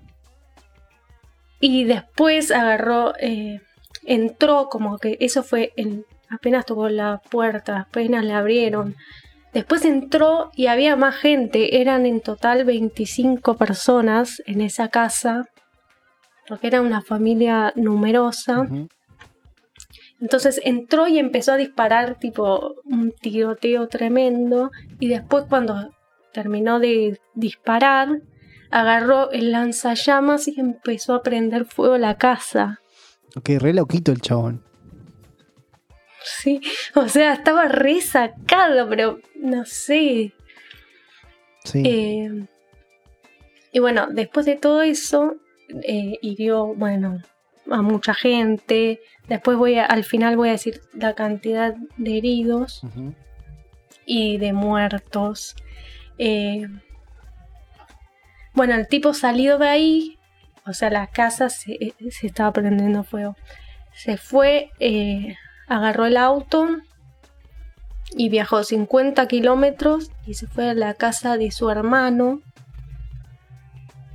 Y 1.59 1.83
después 1.85 2.51
agarró, 2.51 3.15
eh, 3.19 3.61
entró 4.05 4.69
como 4.69 4.99
que 4.99 5.17
eso 5.21 5.41
fue 5.41 5.73
en, 5.75 6.05
apenas 6.29 6.67
tocó 6.67 6.87
la 6.87 7.19
puerta, 7.31 7.79
apenas 7.79 8.23
la 8.23 8.37
abrieron. 8.37 8.95
Después 9.53 9.85
entró 9.85 10.51
y 10.55 10.67
había 10.67 10.95
más 10.95 11.15
gente, 11.15 11.81
eran 11.81 12.05
en 12.05 12.21
total 12.21 12.65
25 12.65 13.57
personas 13.57 14.43
en 14.45 14.61
esa 14.61 14.89
casa, 14.89 15.49
porque 16.47 16.67
era 16.67 16.79
una 16.79 17.01
familia 17.01 17.73
numerosa. 17.75 18.67
Entonces 20.23 20.61
entró 20.63 21.09
y 21.09 21.19
empezó 21.19 21.51
a 21.51 21.57
disparar 21.57 22.17
tipo 22.17 22.75
un 22.85 23.11
tiroteo 23.11 23.89
tremendo 23.89 24.71
y 24.97 25.09
después 25.09 25.43
cuando 25.49 25.91
terminó 26.31 26.79
de 26.79 27.19
disparar, 27.35 28.21
agarró 28.71 29.31
el 29.31 29.51
lanzallamas 29.51 30.47
y 30.47 30.57
empezó 30.57 31.13
a 31.13 31.23
prender 31.23 31.65
fuego 31.65 31.97
la 31.97 32.17
casa. 32.17 32.79
Ok, 33.35 33.49
re 33.59 33.73
loquito 33.73 34.13
el 34.13 34.21
chabón. 34.21 34.63
Sí, 36.23 36.61
o 36.95 37.09
sea, 37.09 37.33
estaba 37.33 37.67
re 37.67 37.99
sacado, 37.99 38.87
pero 38.87 39.19
no 39.35 39.65
sé. 39.65 40.31
Sí. 41.65 41.83
Eh, 41.85 42.47
y 43.73 43.79
bueno, 43.79 44.07
después 44.09 44.45
de 44.45 44.55
todo 44.55 44.83
eso, 44.83 45.35
eh, 45.81 46.17
hirió, 46.21 46.73
bueno, 46.75 47.21
a 47.69 47.81
mucha 47.81 48.13
gente. 48.13 49.01
Después 49.27 49.57
voy 49.57 49.75
a, 49.75 49.85
al 49.85 50.03
final 50.03 50.37
voy 50.37 50.49
a 50.49 50.53
decir 50.53 50.81
la 50.93 51.13
cantidad 51.13 51.75
de 51.97 52.17
heridos 52.17 52.81
y 54.05 54.37
de 54.37 54.53
muertos. 54.53 55.55
Eh, 56.17 56.67
bueno, 58.53 58.75
el 58.75 58.87
tipo 58.87 59.13
salió 59.13 59.57
de 59.57 59.67
ahí, 59.67 60.19
o 60.65 60.73
sea, 60.73 60.89
la 60.89 61.07
casa 61.07 61.49
se, 61.49 61.93
se 62.09 62.27
estaba 62.27 62.51
prendiendo 62.51 63.03
fuego. 63.03 63.35
Se 63.93 64.17
fue, 64.17 64.71
eh, 64.79 65.35
agarró 65.67 66.05
el 66.05 66.17
auto 66.17 66.67
y 68.15 68.29
viajó 68.29 68.63
50 68.63 69.27
kilómetros 69.27 70.11
y 70.25 70.35
se 70.35 70.47
fue 70.47 70.69
a 70.69 70.73
la 70.73 70.93
casa 70.93 71.37
de 71.37 71.51
su 71.51 71.69
hermano. 71.69 72.41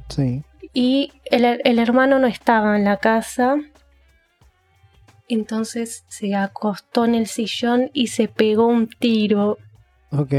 Sí. 0.09 0.45
Y 0.81 1.11
el, 1.25 1.61
el 1.65 1.79
hermano 1.81 2.21
no 2.21 2.29
estaba 2.29 2.77
en 2.77 2.85
la 2.85 2.99
casa. 2.99 3.57
Entonces 5.29 6.05
se 6.07 6.37
acostó 6.37 7.05
en 7.05 7.17
el 7.17 7.27
sillón 7.27 7.91
y 7.93 8.07
se 8.07 8.29
pegó 8.29 8.69
un 8.69 8.89
tiro. 8.89 9.59
Ok. 10.13 10.33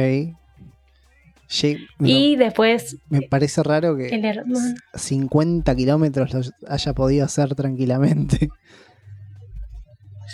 Me, 1.98 2.10
Y 2.10 2.38
después 2.38 2.96
me 3.10 3.22
parece 3.24 3.64
raro 3.64 3.98
que 3.98 4.08
el 4.08 4.24
hermano. 4.24 4.76
50 4.94 5.76
kilómetros 5.76 6.34
lo 6.34 6.42
haya 6.70 6.94
podido 6.94 7.26
hacer 7.26 7.54
tranquilamente. 7.54 8.48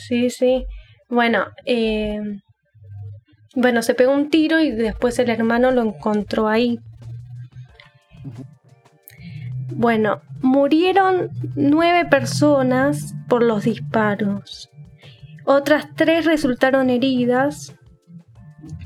Sí, 0.07 0.29
sí. 0.29 0.65
Bueno, 1.09 1.47
eh, 1.65 2.19
bueno, 3.55 3.81
se 3.81 3.95
pegó 3.95 4.13
un 4.13 4.29
tiro 4.29 4.59
y 4.59 4.69
después 4.69 5.17
el 5.17 5.31
hermano 5.31 5.71
lo 5.71 5.81
encontró 5.81 6.47
ahí. 6.47 6.77
Bueno, 9.69 10.21
murieron 10.41 11.29
nueve 11.55 12.05
personas 12.05 13.15
por 13.27 13.43
los 13.43 13.63
disparos. 13.63 14.69
Otras 15.45 15.87
tres 15.95 16.25
resultaron 16.25 16.89
heridas, 16.89 17.75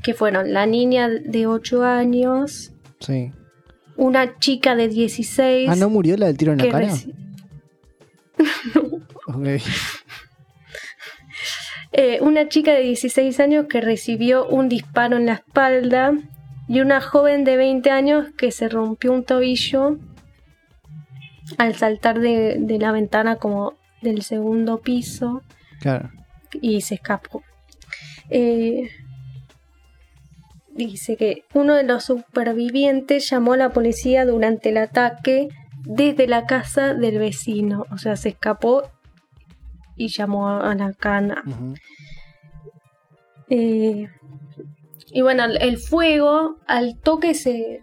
que 0.02 0.14
fueron 0.14 0.52
la 0.52 0.66
niña 0.66 1.08
de 1.08 1.46
8 1.46 1.84
años, 1.84 2.72
Sí. 2.98 3.32
una 3.96 4.38
chica 4.38 4.76
de 4.76 4.88
16. 4.88 5.68
Ah, 5.70 5.76
¿no 5.76 5.88
murió 5.88 6.16
la 6.16 6.26
del 6.26 6.36
tiro 6.36 6.52
en 6.52 6.58
la 6.58 6.68
cara? 6.68 6.88
Eh, 11.92 12.20
una 12.20 12.48
chica 12.48 12.72
de 12.72 12.82
16 12.82 13.40
años 13.40 13.66
que 13.68 13.80
recibió 13.80 14.46
un 14.46 14.68
disparo 14.68 15.16
en 15.16 15.26
la 15.26 15.32
espalda 15.34 16.12
y 16.68 16.80
una 16.80 17.00
joven 17.00 17.42
de 17.42 17.56
20 17.56 17.90
años 17.90 18.28
que 18.38 18.52
se 18.52 18.68
rompió 18.68 19.12
un 19.12 19.24
tobillo 19.24 19.98
al 21.58 21.74
saltar 21.76 22.20
de, 22.20 22.56
de 22.58 22.78
la 22.78 22.92
ventana 22.92 23.36
como 23.36 23.74
del 24.02 24.22
segundo 24.22 24.78
piso 24.80 25.42
Claro. 25.80 26.10
y 26.60 26.80
se 26.82 26.94
escapó. 26.96 27.42
Eh, 28.30 28.88
dice 30.72 31.16
que 31.16 31.44
uno 31.54 31.74
de 31.74 31.82
los 31.82 32.04
supervivientes 32.04 33.28
llamó 33.28 33.54
a 33.54 33.56
la 33.56 33.70
policía 33.70 34.24
durante 34.24 34.70
el 34.70 34.78
ataque 34.78 35.48
desde 35.84 36.26
la 36.26 36.46
casa 36.46 36.94
del 36.94 37.18
vecino, 37.18 37.86
o 37.90 37.98
sea, 37.98 38.16
se 38.16 38.30
escapó 38.30 38.84
y 39.96 40.08
llamó 40.08 40.48
a 40.48 40.74
la 40.74 40.92
cana. 40.92 41.42
Eh, 43.48 44.08
y 45.12 45.22
bueno, 45.22 45.44
el 45.44 45.78
fuego 45.78 46.56
al 46.66 46.98
toque 47.00 47.34
se, 47.34 47.82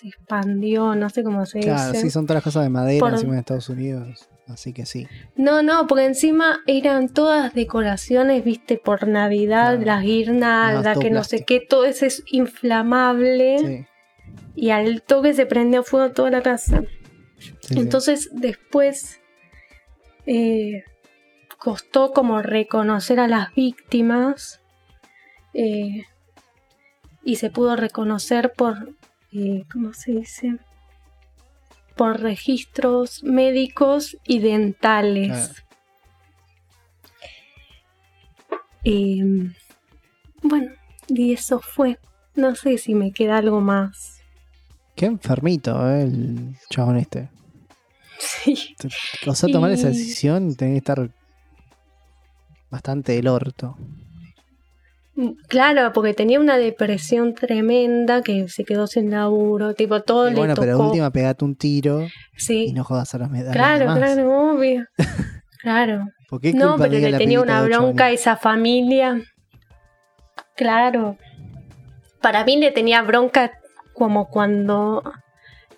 se 0.00 0.08
expandió, 0.08 0.94
no 0.94 1.10
sé 1.10 1.22
cómo 1.22 1.44
se 1.46 1.60
Claro, 1.60 1.92
dice. 1.92 2.02
sí, 2.04 2.10
son 2.10 2.26
todas 2.26 2.36
las 2.38 2.44
cosas 2.44 2.62
de 2.64 2.70
madera 2.70 3.00
Por- 3.00 3.12
encima 3.12 3.34
de 3.34 3.40
Estados 3.40 3.68
Unidos. 3.68 4.28
Así 4.48 4.72
que 4.72 4.84
sí. 4.84 5.06
No, 5.36 5.62
no, 5.62 5.86
porque 5.86 6.06
encima 6.06 6.60
eran 6.66 7.08
todas 7.08 7.54
decoraciones, 7.54 8.42
viste, 8.44 8.78
por 8.78 9.06
Navidad, 9.06 9.74
Claro. 9.76 9.84
las 9.86 10.02
guirnaldas, 10.02 10.94
todo 10.94 11.02
que 11.02 11.10
no 11.10 11.22
sé 11.22 11.44
qué, 11.44 11.60
todo 11.60 11.84
eso 11.84 12.04
es 12.06 12.24
inflamable. 12.32 13.58
Sí. 13.58 13.86
Y 14.56 14.70
al 14.70 15.02
toque 15.02 15.34
se 15.34 15.46
prendió 15.46 15.84
fuego 15.84 16.12
toda 16.12 16.30
la 16.30 16.42
casa. 16.42 16.82
sí, 17.38 17.52
sí. 17.60 17.78
Entonces 17.78 18.28
después 18.32 19.20
eh, 20.26 20.82
costó 21.58 22.12
como 22.12 22.42
reconocer 22.42 23.20
a 23.20 23.28
las 23.28 23.54
víctimas 23.54 24.60
eh, 25.54 26.04
y 27.24 27.36
se 27.36 27.50
pudo 27.50 27.76
reconocer 27.76 28.52
por, 28.56 28.94
eh, 29.32 29.64
¿cómo 29.72 29.92
se 29.92 30.12
dice? 30.12 30.58
Por 31.96 32.20
registros 32.20 33.22
médicos 33.22 34.16
y 34.26 34.40
dentales. 34.40 35.62
Eh, 38.84 39.52
bueno, 40.42 40.72
y 41.08 41.32
eso 41.32 41.60
fue. 41.60 41.98
No 42.34 42.54
sé 42.54 42.78
si 42.78 42.94
me 42.94 43.12
queda 43.12 43.38
algo 43.38 43.60
más. 43.60 44.20
Qué 44.96 45.06
enfermito, 45.06 45.88
eh, 45.90 46.02
el 46.02 46.56
chabón 46.70 46.96
este. 46.96 47.28
Sí. 48.18 48.76
O 49.26 49.34
sea, 49.34 49.50
tomar 49.50 49.70
esa 49.70 49.88
decisión 49.88 50.54
tenés 50.54 50.74
que 50.74 50.78
estar 50.78 51.10
bastante 52.70 53.12
del 53.12 53.28
orto. 53.28 53.76
Claro, 55.48 55.92
porque 55.92 56.14
tenía 56.14 56.40
una 56.40 56.56
depresión 56.56 57.34
tremenda 57.34 58.22
que 58.22 58.48
se 58.48 58.64
quedó 58.64 58.86
sin 58.86 59.10
laburo, 59.10 59.74
tipo 59.74 60.02
todo 60.02 60.28
Y 60.28 60.30
le 60.30 60.36
bueno, 60.36 60.54
tocó. 60.54 60.66
pero 60.66 60.78
última 60.78 61.10
pegate 61.10 61.44
un 61.44 61.56
tiro 61.56 62.06
sí, 62.36 62.66
y 62.68 62.72
no 62.72 62.84
jodas 62.84 63.14
a 63.14 63.18
los 63.18 63.30
medallas. 63.30 63.54
claro, 63.54 63.94
claro, 63.94 64.52
obvio. 64.52 64.86
claro. 65.60 66.06
¿Por 66.28 66.40
qué 66.40 66.52
No, 66.52 66.76
pero 66.78 66.92
le 66.92 67.12
tenía 67.18 67.40
una 67.40 67.62
bronca 67.62 68.06
a 68.06 68.10
esa 68.10 68.36
familia. 68.36 69.20
Claro. 70.56 71.16
Para 72.20 72.44
mí 72.44 72.56
le 72.56 72.70
tenía 72.70 73.02
bronca 73.02 73.52
como 73.94 74.28
cuando 74.28 75.02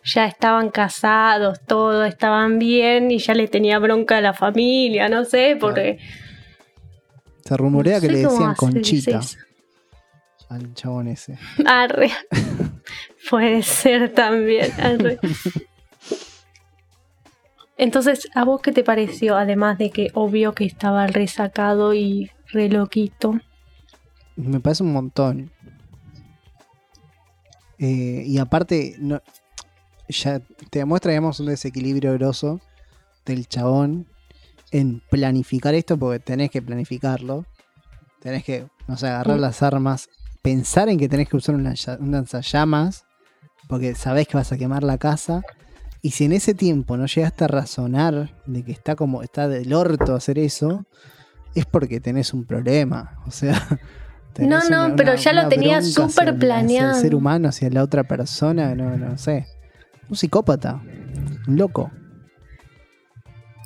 ya 0.05 0.27
estaban 0.27 0.71
casados, 0.71 1.61
todos 1.67 2.07
estaban 2.07 2.59
bien 2.59 3.11
y 3.11 3.19
ya 3.19 3.35
le 3.35 3.49
tenía 3.49 3.79
bronca 3.79 4.19
a 4.19 4.21
la 4.21 4.35
familia, 4.35 5.09
no 5.09 5.25
sé, 5.25 5.57
porque... 5.59 5.99
Se 7.45 7.57
rumorea 7.57 8.01
que 8.01 8.09
no 8.09 8.15
sé 8.15 8.23
le 8.23 8.29
decían 8.29 8.55
conchita 8.55 9.21
al 10.53 10.75
chabón 10.75 11.09
ese. 11.09 11.39
Arre. 11.67 12.11
Puede 13.31 13.63
ser 13.63 14.13
también. 14.13 14.71
arre. 14.81 15.19
Entonces, 17.79 18.29
¿a 18.35 18.45
vos 18.45 18.61
qué 18.61 18.71
te 18.71 18.85
pareció? 18.85 19.37
Además 19.37 19.79
de 19.79 19.91
que 19.91 20.11
obvio 20.15 20.55
que 20.55 20.65
estaba 20.65 21.07
resacado 21.07 21.95
y 21.95 22.31
re 22.49 22.69
loquito. 22.69 23.41
Me 24.37 24.61
parece 24.61 24.83
un 24.83 24.93
montón. 24.93 25.51
Eh, 27.79 28.25
y 28.27 28.39
aparte, 28.39 28.95
no, 28.99 29.21
ya 30.09 30.41
te 30.71 30.79
demuestra, 30.79 31.11
digamos, 31.11 31.41
un 31.41 31.47
desequilibrio 31.47 32.13
grosso 32.13 32.61
del 33.25 33.49
chabón 33.49 34.07
en 34.73 35.01
planificar 35.11 35.75
esto, 35.75 35.97
porque 35.99 36.19
tenés 36.19 36.51
que 36.51 36.63
planificarlo. 36.63 37.45
Tenés 38.21 38.45
que, 38.45 38.67
no 38.89 38.97
sé, 38.97 39.09
agarrar 39.09 39.39
las 39.39 39.63
armas, 39.63 40.09
pensar 40.43 40.89
en 40.89 40.99
que 40.99 41.09
tenés 41.09 41.29
que 41.29 41.37
usar 41.37 41.55
una, 41.55 41.75
un 41.99 42.11
lanzallamas, 42.13 43.05
porque 43.69 43.95
sabés 43.95 44.29
que 44.29 44.37
vas 44.37 44.53
a 44.53 44.57
quemar 44.59 44.83
la 44.83 44.99
casa. 44.99 45.43
Y 46.03 46.11
si 46.13 46.25
en 46.25 46.33
ese 46.33 46.55
tiempo 46.55 46.97
no 46.97 47.07
llegaste 47.07 47.45
a 47.45 47.49
razonar 47.49 48.35
de 48.47 48.65
que 48.65 48.73
está 48.73 48.97
como, 48.97 49.23
está 49.23 49.49
del 49.49 49.73
orto 49.73 50.15
hacer 50.15 50.39
eso, 50.39 50.85
es 51.55 51.65
porque 51.67 52.01
tenés 52.01 52.33
un 52.35 52.45
problema. 52.45 53.17
O 53.27 53.31
sea, 53.31 53.55
tenés 54.33 54.69
no, 54.71 54.97
pero 54.97 55.15
ya 55.17 55.33
lo 55.33 55.49
tenía 55.49 55.83
súper 55.83 56.29
el- 56.29 56.35
hacia 56.35 56.39
planeado. 56.39 56.95
el 56.97 57.01
ser 57.03 57.15
humano, 57.15 57.49
hacia 57.49 57.71
la 57.71 57.83
otra 57.83 58.05
persona, 58.05 58.75
no, 58.75 58.97
no 58.97 59.17
sé. 59.19 59.47
Un 60.09 60.17
psicópata, 60.17 60.81
un 61.47 61.57
loco. 61.57 61.91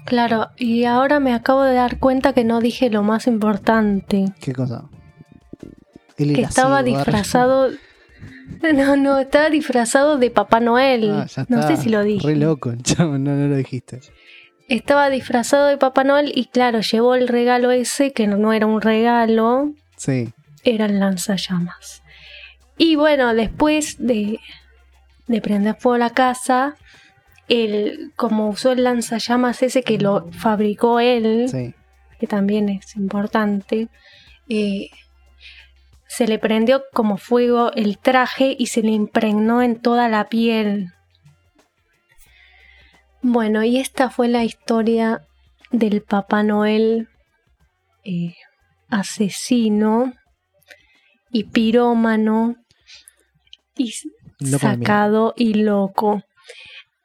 Claro, 0.07 0.49
y 0.57 0.85
ahora 0.85 1.21
me 1.21 1.35
acabo 1.35 1.63
de 1.63 1.75
dar 1.75 1.99
cuenta 1.99 2.33
que 2.33 2.45
no 2.45 2.61
dije 2.61 2.91
lo 2.91 3.03
más 3.03 3.27
importante. 3.27 4.33
¿Qué 4.41 4.53
cosa? 4.53 4.89
Que 6.17 6.41
estaba 6.43 6.83
disfrazado. 6.83 7.71
No, 8.75 8.97
no, 8.97 9.19
estaba 9.19 9.51
disfrazado 9.51 10.19
de 10.19 10.31
Papá 10.31 10.61
Noel. 10.61 11.11
Ah, 11.13 11.27
ya 11.27 11.45
no 11.49 11.67
sé 11.67 11.77
si 11.77 11.89
lo 11.91 12.03
dije. 12.03 12.27
Re 12.27 12.37
loco, 12.37 12.73
chavo, 12.83 13.19
no, 13.19 13.35
no 13.35 13.49
lo 13.49 13.57
dijiste. 13.57 14.01
Estaba 14.69 15.11
disfrazado 15.11 15.67
de 15.67 15.77
Papá 15.77 16.05
Noel 16.05 16.33
y 16.35 16.47
claro, 16.47 16.81
llevó 16.81 17.15
el 17.17 17.29
regalo 17.29 17.71
ese, 17.71 18.13
que 18.13 18.27
no, 18.27 18.37
no 18.37 18.53
era 18.53 18.67
un 18.67 18.81
regalo, 18.81 19.73
Sí, 19.97 20.33
era 20.65 20.87
el 20.87 20.99
lanzallamas. 21.01 22.03
Y 22.79 22.97
bueno, 22.97 23.35
después 23.35 23.97
de, 23.99 24.39
de 25.27 25.41
prender 25.41 25.77
fuego 25.77 25.99
la 25.99 26.11
casa, 26.11 26.77
él, 27.49 28.13
como 28.17 28.49
usó 28.49 28.73
el 28.73 28.85
lanzallamas 28.85 29.63
ese 29.63 29.83
que 29.83 29.99
lo 29.99 30.31
fabricó 30.33 31.01
él, 31.01 31.49
sí. 31.49 31.75
que 32.19 32.27
también 32.27 32.69
es 32.69 32.97
importante, 32.97 33.89
eh, 34.49 34.91
se 36.09 36.27
le 36.27 36.39
prendió 36.39 36.85
como 36.93 37.19
fuego 37.19 37.73
el 37.73 37.99
traje 37.99 38.57
y 38.59 38.67
se 38.67 38.83
le 38.83 38.93
impregnó 38.93 39.63
en 39.63 39.81
toda 39.81 40.09
la 40.09 40.29
piel. 40.29 40.93
Bueno, 43.23 43.65
y 43.65 43.79
esta 43.79 44.09
fue 44.09 44.29
la 44.29 44.45
historia 44.45 45.27
del 45.73 46.01
Papá 46.03 46.43
Noel 46.43 47.09
eh, 48.05 48.35
asesino 48.89 50.13
y 51.31 51.45
pirómano 51.45 52.57
y 53.77 53.93
Loco 54.39 54.59
sacado 54.59 55.35
y 55.37 55.55
loco. 55.55 56.23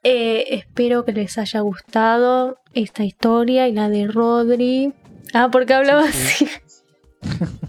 Eh, 0.04 0.56
espero 0.56 1.06
que 1.06 1.12
les 1.12 1.38
haya 1.38 1.60
gustado 1.62 2.58
esta 2.74 3.04
historia 3.04 3.68
y 3.68 3.74
la 3.74 3.88
de 3.90 4.08
Rodri. 4.08 4.94
Ah, 5.34 5.50
porque 5.52 5.74
hablaba 5.74 6.12
Sí, 6.12 6.46
así. 6.46 6.50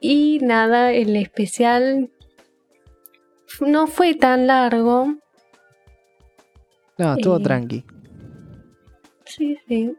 y 0.00 0.38
nada, 0.40 0.92
el 0.92 1.14
especial 1.16 2.10
no 3.60 3.86
fue 3.86 4.14
tan 4.14 4.46
largo. 4.46 5.14
No, 6.98 7.14
estuvo 7.14 7.38
Eh, 7.38 7.42
tranqui. 7.42 7.84
Sí, 9.26 9.58
sí. 9.68 9.92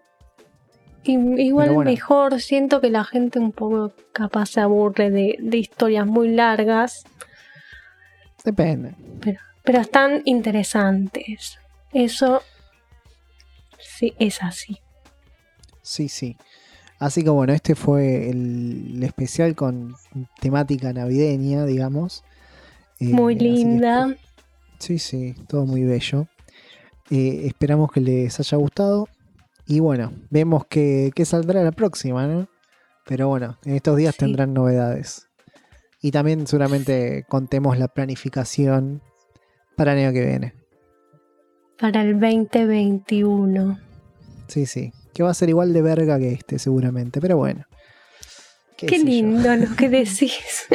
Igual 1.04 1.69
bueno. 1.71 1.91
mejor, 1.91 2.41
siento 2.41 2.82
que 2.82 2.89
la 2.89 3.04
gente 3.04 3.38
un 3.38 3.52
poco 3.52 3.93
capaz 4.12 4.48
se 4.48 4.62
aburre 4.62 5.12
de, 5.12 5.38
de 5.39 5.58
historias 5.58 6.08
muy 6.08 6.30
largas, 6.30 7.04
Depende. 8.43 8.95
pero, 9.21 9.39
pero 9.65 9.80
están 9.82 10.21
interesantes. 10.25 11.58
Eso 11.93 12.41
sí 13.80 14.13
es 14.19 14.41
así. 14.43 14.80
Sí, 15.82 16.10
sí. 16.10 16.38
Así 16.99 17.23
que 17.23 17.30
bueno, 17.30 17.54
este 17.54 17.75
fue 17.75 18.30
el, 18.30 18.93
el 18.95 19.04
especial 19.04 19.56
con 19.56 19.95
temática 20.39 20.93
navideña, 20.93 21.65
digamos. 21.65 22.23
Eh, 22.99 23.06
Muy 23.06 23.36
linda. 23.36 24.15
Sí, 24.80 24.99
sí, 24.99 25.36
todo 25.47 25.65
muy 25.65 25.84
bello. 25.84 26.28
Eh, 27.10 27.43
esperamos 27.45 27.91
que 27.91 28.01
les 28.01 28.39
haya 28.39 28.58
gustado. 28.58 29.08
Y 29.67 29.80
bueno, 29.80 30.13
vemos 30.30 30.65
que, 30.67 31.12
que 31.15 31.25
saldrá 31.25 31.63
la 31.63 31.71
próxima, 31.71 32.28
¿no? 32.28 32.47
Pero 33.06 33.28
bueno, 33.28 33.58
en 33.65 33.75
estos 33.75 33.97
días 33.97 34.15
Sí. 34.15 34.19
tendrán 34.19 34.54
novedades. 34.54 35.28
Y 36.01 36.12
también 36.12 36.45
seguramente 36.47 37.25
contemos 37.28 37.78
la 37.78 37.88
planificación 37.88 39.01
para 39.75 39.93
el 39.93 39.99
año 39.99 40.13
que 40.13 40.25
viene. 40.25 40.53
Para 41.77 42.01
el 42.01 42.19
2021. 42.19 43.79
Sí, 44.47 44.65
sí. 44.65 44.91
Que 45.13 45.23
va 45.23 45.31
a 45.31 45.33
ser 45.33 45.49
igual 45.49 45.73
de 45.73 45.81
verga 45.81 46.17
que 46.19 46.31
este, 46.31 46.59
seguramente. 46.59 47.21
Pero 47.21 47.38
bueno. 47.38 47.65
Qué, 48.77 48.88
yo. 48.88 49.03
lindo 49.03 49.55
lo 49.55 49.75
que 49.75 49.89
decís. 49.89 50.67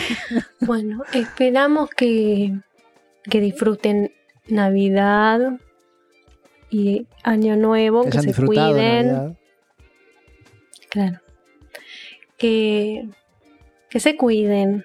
bueno, 0.60 1.04
esperamos 1.12 1.90
que, 1.90 2.58
que 3.24 3.40
disfruten 3.40 4.12
Navidad 4.48 5.58
y 6.70 7.06
Año 7.22 7.56
Nuevo, 7.56 8.04
Que 8.04 8.20
se 8.20 8.34
cuiden. 8.34 9.06
Navidad. 9.06 9.36
Claro. 10.90 11.20
Que, 12.36 13.08
que 13.90 14.00
se 14.00 14.16
cuiden 14.16 14.84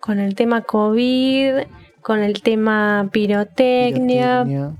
con 0.00 0.18
el 0.18 0.34
tema 0.34 0.62
COVID, 0.62 1.64
con 2.02 2.22
el 2.22 2.42
tema 2.42 3.08
pirotecnia, 3.12 4.42
pirotecnia. 4.44 4.72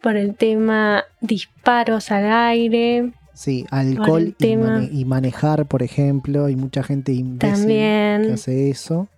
por 0.00 0.16
el 0.16 0.34
tema 0.36 1.04
disparos 1.20 2.10
al 2.10 2.30
aire. 2.32 3.12
Sí, 3.34 3.66
alcohol 3.70 4.28
y, 4.28 4.32
tema- 4.32 4.78
mane- 4.78 4.90
y 4.92 5.04
manejar, 5.04 5.66
por 5.66 5.82
ejemplo. 5.82 6.46
Hay 6.46 6.56
mucha 6.56 6.82
gente 6.82 7.12
imbécil 7.12 7.66
que 7.68 8.30
hace 8.34 8.70
eso. 8.70 9.08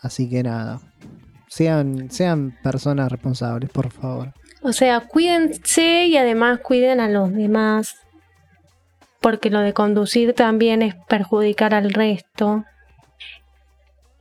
Así 0.00 0.28
que 0.30 0.42
nada. 0.42 0.80
Sean, 1.48 2.10
sean 2.10 2.56
personas 2.62 3.10
responsables, 3.10 3.70
por 3.70 3.90
favor. 3.90 4.32
O 4.62 4.72
sea, 4.72 5.00
cuídense 5.00 6.06
y 6.06 6.16
además 6.16 6.60
cuiden 6.60 7.00
a 7.00 7.08
los 7.08 7.32
demás. 7.32 7.96
Porque 9.20 9.50
lo 9.50 9.60
de 9.60 9.72
conducir 9.72 10.32
también 10.34 10.80
es 10.82 10.94
perjudicar 11.08 11.74
al 11.74 11.92
resto. 11.92 12.64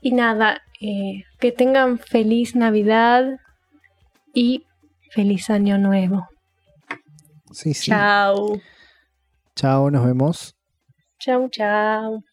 Y 0.02 0.12
nada, 0.12 0.62
eh, 0.82 1.24
que 1.40 1.52
tengan 1.52 2.00
feliz 2.00 2.56
Navidad 2.56 3.40
y 4.34 4.64
feliz 5.12 5.50
Año 5.50 5.78
Nuevo. 5.78 6.28
Sí, 7.52 7.74
sí. 7.74 7.92
Chao. 7.92 8.60
Chao, 9.56 9.90
nos 9.90 10.06
vemos. 10.06 10.56
Chao, 11.20 11.50
chao. 11.50 12.24